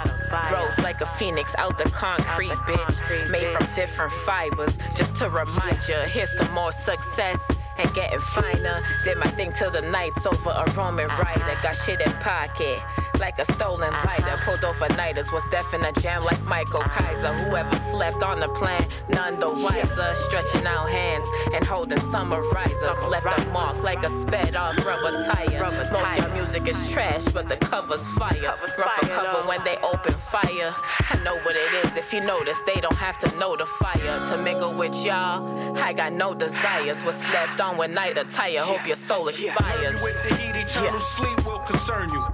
[0.50, 3.30] Rose like a phoenix out the concrete, bitch.
[3.30, 4.78] Made from different fibers.
[4.96, 7.38] Just to remind you, here's to more success.
[7.76, 8.82] And getting finer.
[9.02, 10.50] Did my thing till the night's over.
[10.50, 11.58] A Roman rider.
[11.60, 12.78] Got shit in pocket.
[13.18, 14.38] Like a stolen lighter.
[14.42, 15.32] Pulled over nighters.
[15.32, 17.32] Was deaf in a jam like Michael Kaiser.
[17.32, 20.14] Whoever slept on the plan, none the wiser.
[20.14, 23.08] Stretching out hands and holding summarizers.
[23.08, 25.70] Left a mark like a sped off rubber tire.
[25.92, 28.54] Most your music is trash, but the cover's fire.
[28.78, 30.74] Rougher cover when they open fire.
[31.10, 31.96] I know what it is.
[31.96, 35.78] If you notice, they don't have to know the fire to mingle with y'all.
[35.78, 37.04] I got no desires.
[37.04, 38.60] Was slept on with night attire.
[38.60, 39.56] Hope your soul expires.
[39.56, 42.33] Learn you with the heat, eternal sleep will concern you.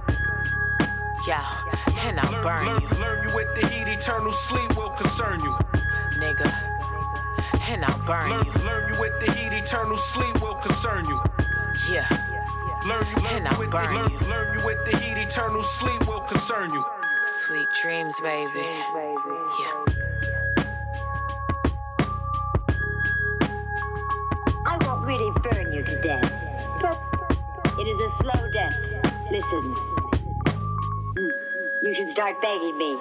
[1.27, 1.45] Yeah,
[2.05, 5.39] and I'll Learn, burn learn, you, learn you with the heat, eternal sleep will concern
[5.41, 5.51] you.
[6.19, 6.51] nigga.
[7.69, 11.21] And I'll burn Learn, you, learn you with the heat, eternal sleep will concern you.
[11.91, 12.07] yeah.
[12.87, 14.19] Learn you, learn And I'll with the, burn learn, you.
[14.29, 16.83] learn you with the heat, eternal sleep will concern you.
[17.45, 18.51] Sweet dreams, baby.
[18.59, 19.85] Yeah.
[24.65, 26.31] I won't really burn you to death,
[26.81, 26.99] but
[27.79, 28.75] it is a slow death.
[29.31, 29.75] Listen,
[31.81, 32.97] you should start begging me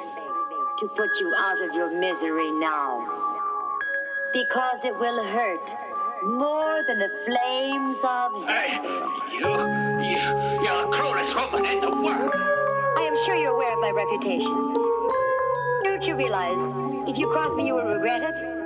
[0.78, 3.06] to put you out of your misery now.
[4.32, 5.70] Because it will hurt
[6.22, 8.78] more than the flames of Hey,
[9.32, 12.32] you, you, you're the cruelest woman in the world.
[12.96, 14.74] I am sure you're aware of my reputation.
[15.84, 16.70] Don't you realize
[17.08, 18.59] if you cross me, you will regret it?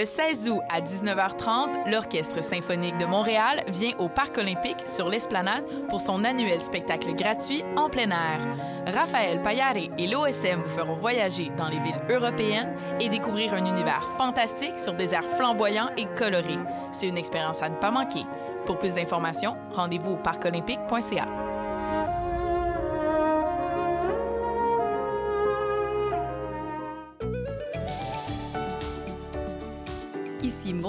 [0.00, 5.66] Le 16 août à 19h30, l'Orchestre symphonique de Montréal vient au Parc olympique sur l'Esplanade
[5.90, 8.40] pour son annuel spectacle gratuit en plein air.
[8.86, 14.08] Raphaël Payare et l'OSM vous feront voyager dans les villes européennes et découvrir un univers
[14.16, 16.58] fantastique sur des airs flamboyants et colorés.
[16.92, 18.24] C'est une expérience à ne pas manquer.
[18.64, 21.49] Pour plus d'informations, rendez-vous au parcolympique.ca.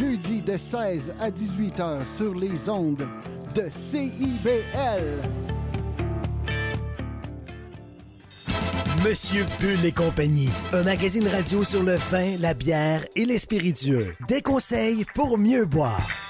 [0.00, 3.06] Jeudis de 16 à 18 heures sur les ondes
[3.54, 5.20] de CIBL.
[9.04, 14.14] Monsieur Bull et compagnie, un magazine radio sur le vin, la bière et les spiritueux.
[14.26, 16.29] Des conseils pour mieux boire.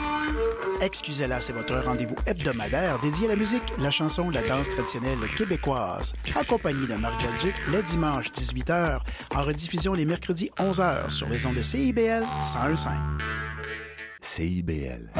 [0.81, 6.13] Excusez-la, c'est votre rendez-vous hebdomadaire dédié à la musique, la chanson, la danse traditionnelle québécoise.
[6.35, 8.99] En compagnie de Marc Belgique, le dimanche 18h,
[9.35, 12.89] en rediffusion les mercredis 11h sur les ondes de CIBL 101.5.
[14.21, 15.11] CIBL.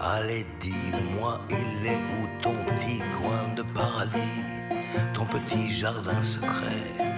[0.00, 4.44] Allez, dis-moi, il est où ton petit coin de paradis,
[5.14, 7.11] ton petit jardin secret,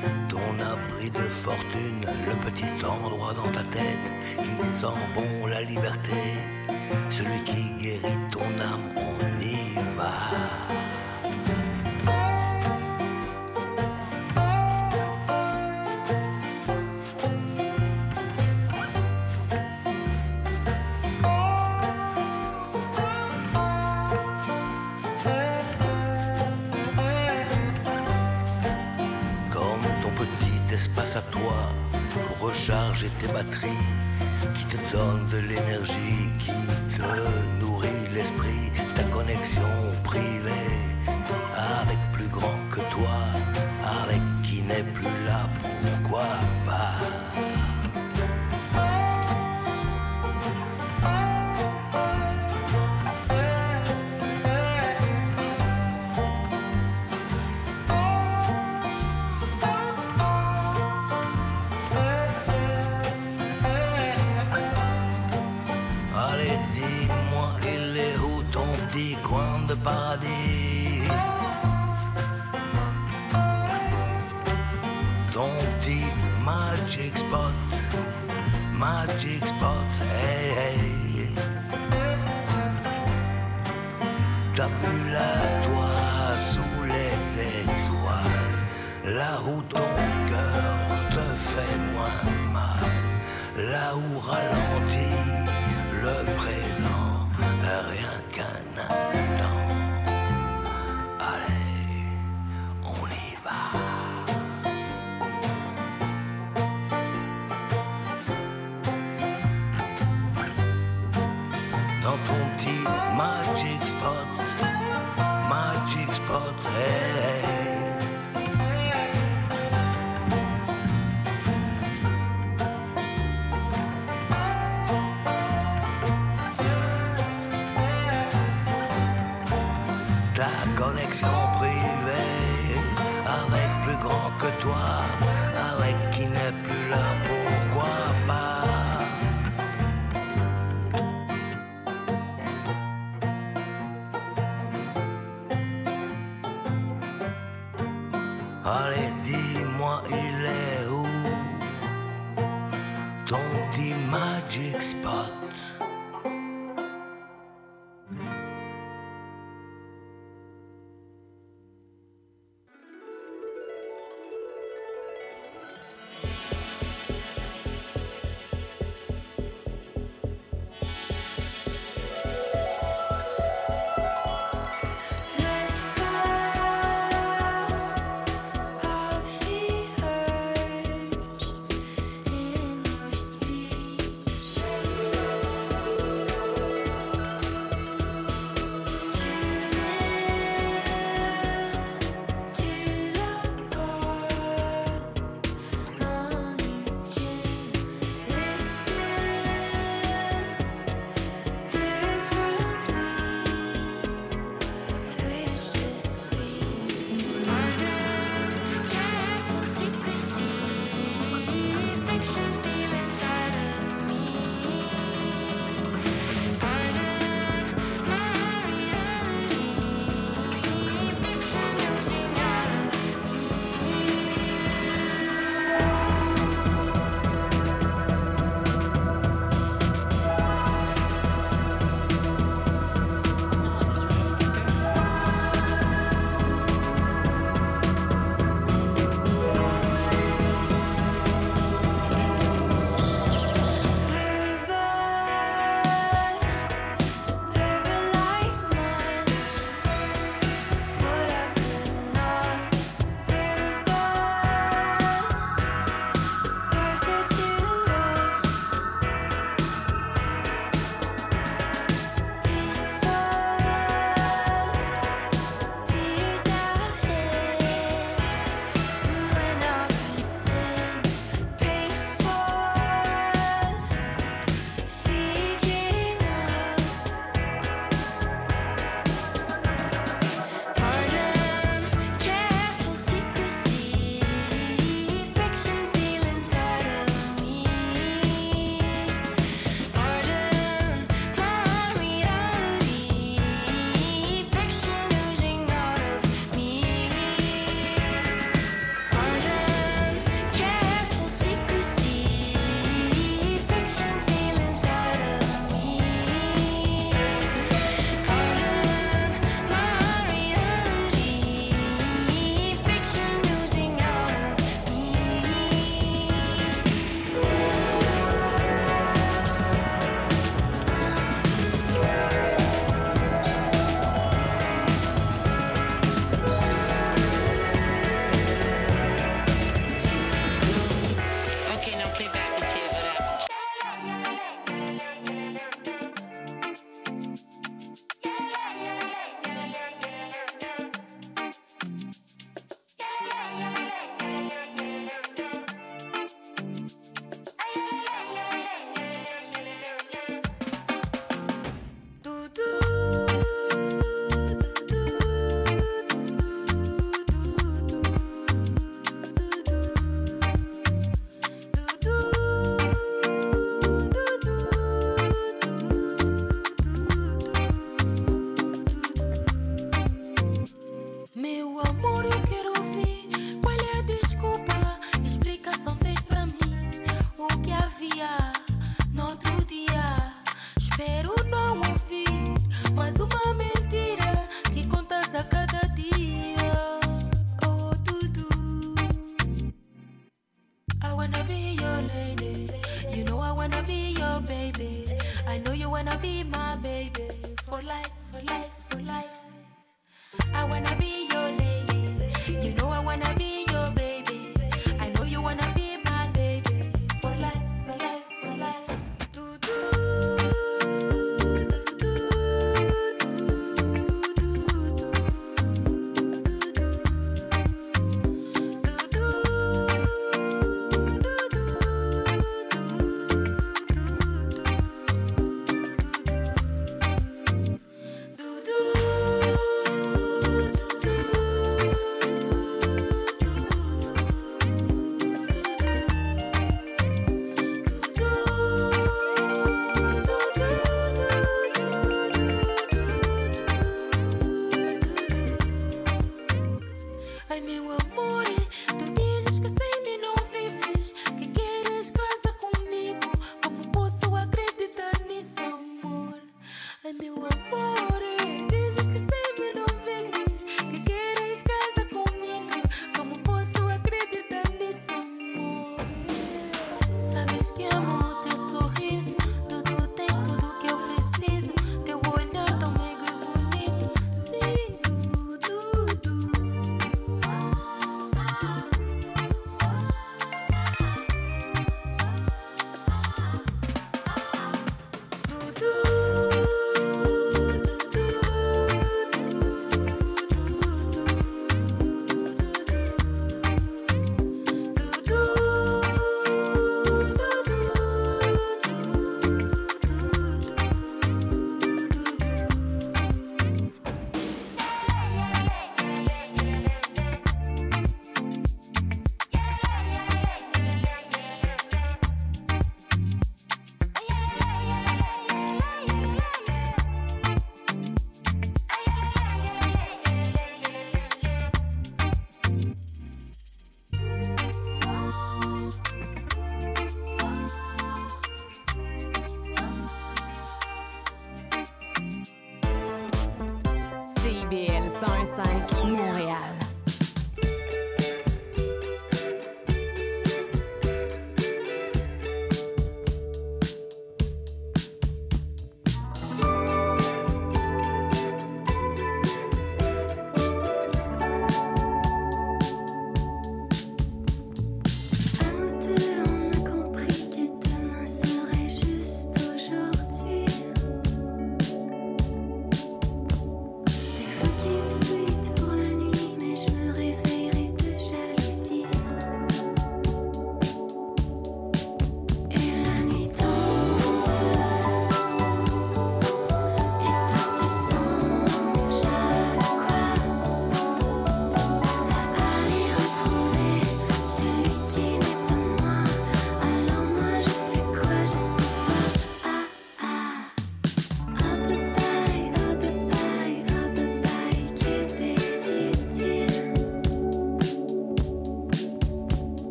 [0.64, 4.06] ton abri de fortune, le petit endroit dans ta tête
[4.38, 6.22] qui sent bon la liberté,
[7.10, 10.93] celui qui guérit ton âme, on y va.
[31.16, 31.54] À toi
[32.10, 33.68] pour recharger tes batteries,
[34.54, 39.62] qui te donne de l'énergie, qui te nourrit l'esprit, ta connexion
[40.02, 40.73] privée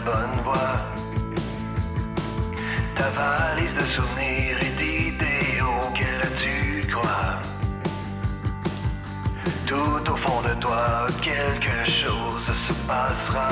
[0.00, 0.76] bonne voie.
[2.96, 7.38] Ta valise de souvenirs et d'idées auxquelles tu crois.
[9.66, 13.48] Tout au fond de toi, quelque chose se passera.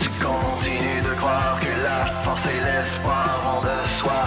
[0.00, 4.24] Tu continues de croire que la force et l'espoir vont de soi.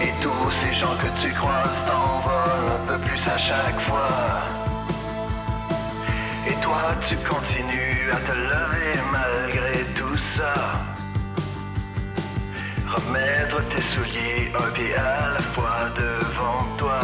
[0.00, 3.87] Et tous ces gens que tu croises t'envolent un peu plus à chaque fois.
[13.58, 17.00] Tes souliers un pied à la fois devant toi.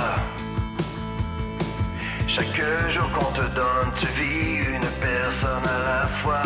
[2.28, 2.60] Chaque
[2.90, 6.42] jour qu'on te donne, tu vis une personne à la fois.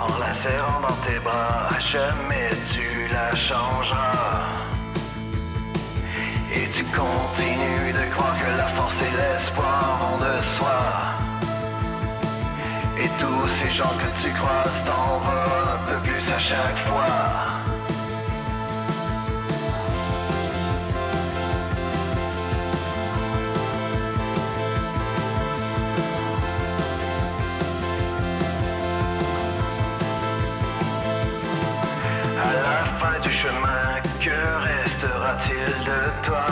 [0.00, 4.52] En la serrant dans tes bras, à jamais tu la changeras.
[6.54, 10.80] Et tu continues de croire que la force et l'espoir vont de soi.
[13.20, 17.45] tous ces gens que tu croises t'envolent un peu plus à chaque fois.
[34.20, 36.46] Que restera-t-il de toi?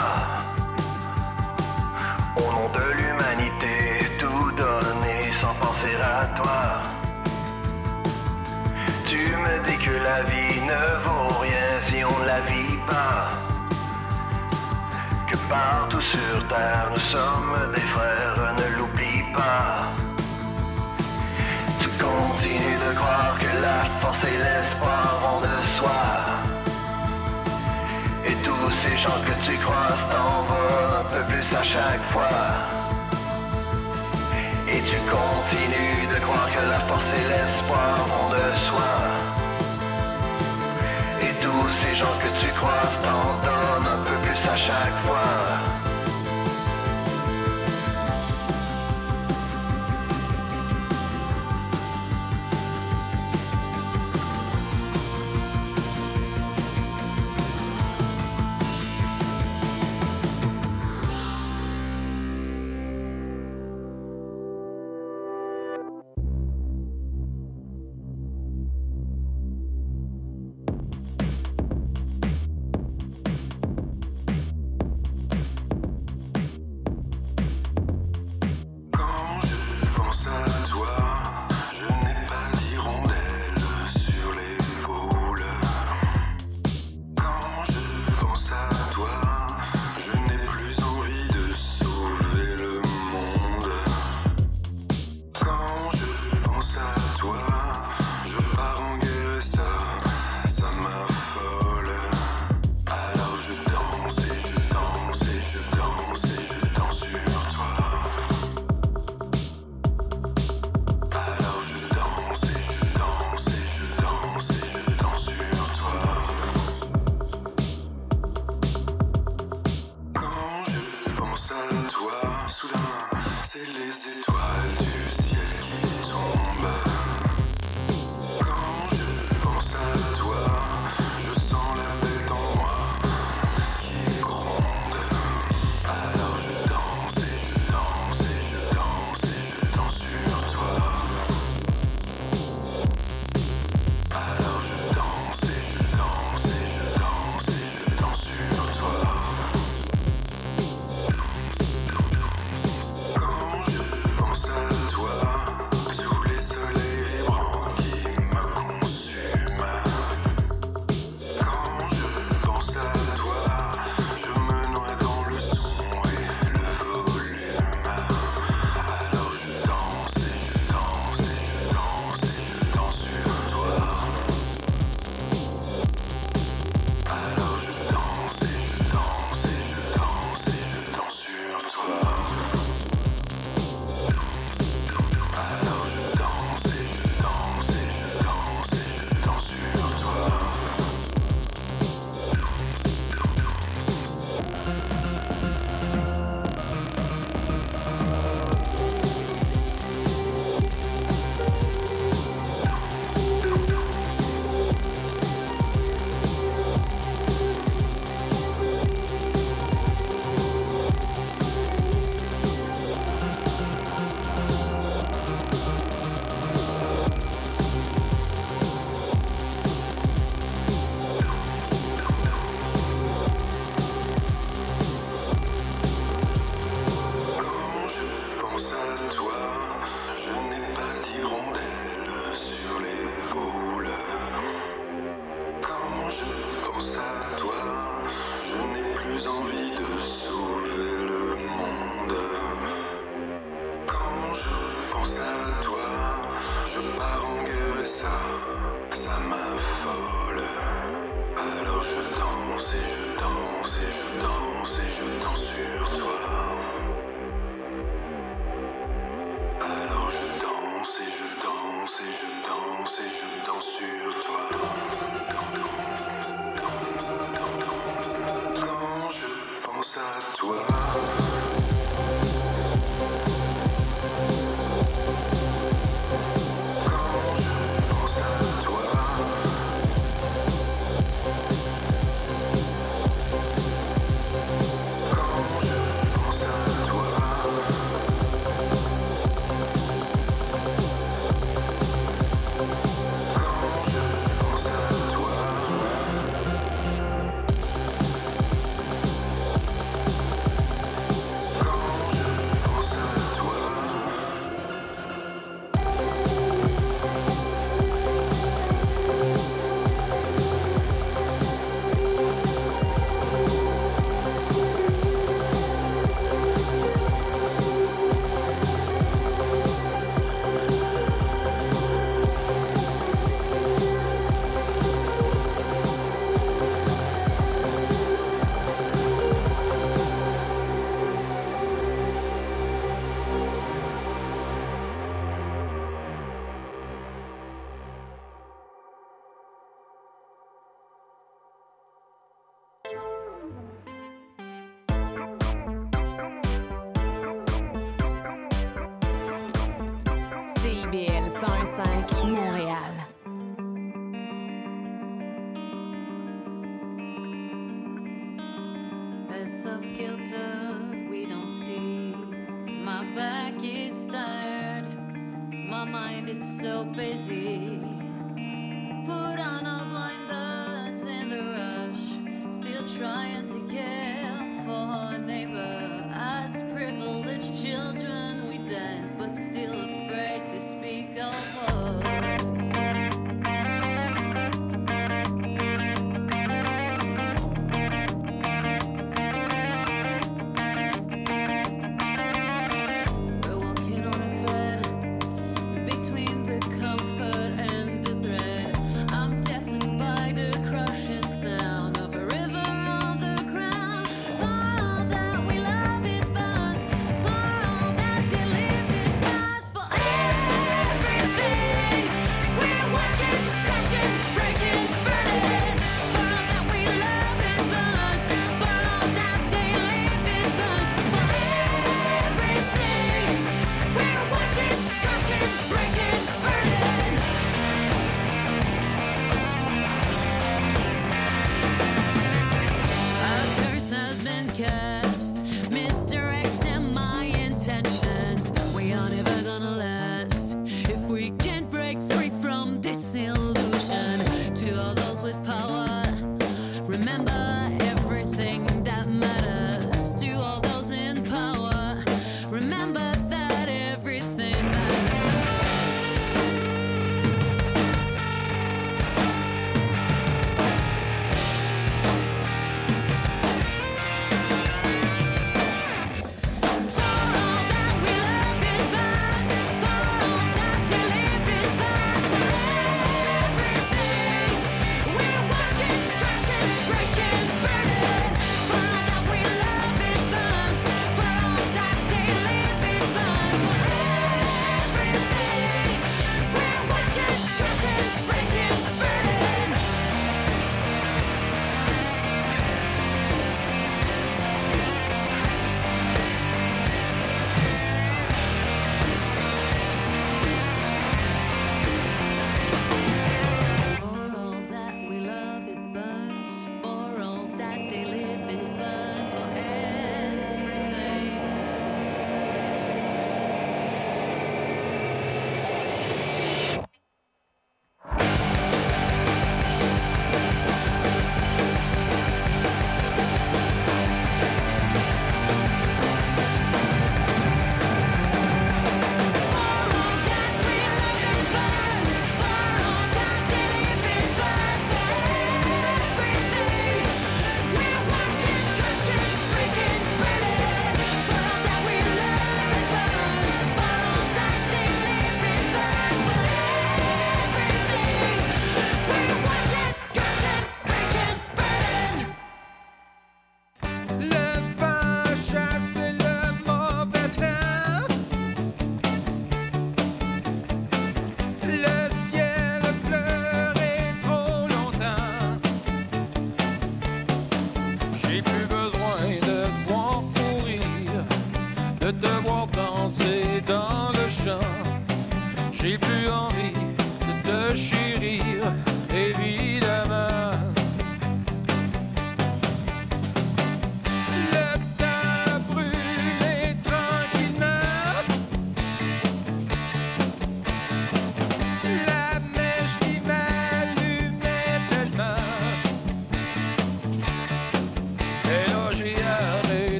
[2.37, 6.81] Au nom de l'humanité, tout donner sans penser à toi.
[9.07, 13.29] Tu me dis que la vie ne vaut rien si on ne la vit pas.
[15.29, 19.87] Que partout sur terre nous sommes des frères, ne l'oublie pas.
[21.79, 26.24] Tu continues de croire que la force et l'espoir vont de soi.
[28.75, 32.43] Tous ces gens que tu croises t'envolent un peu plus à chaque fois.
[34.67, 38.93] Et tu continues de croire que la force et l'espoir vont de soi.
[41.21, 45.74] Et tous ces gens que tu croises t'en donnent un peu plus à chaque fois.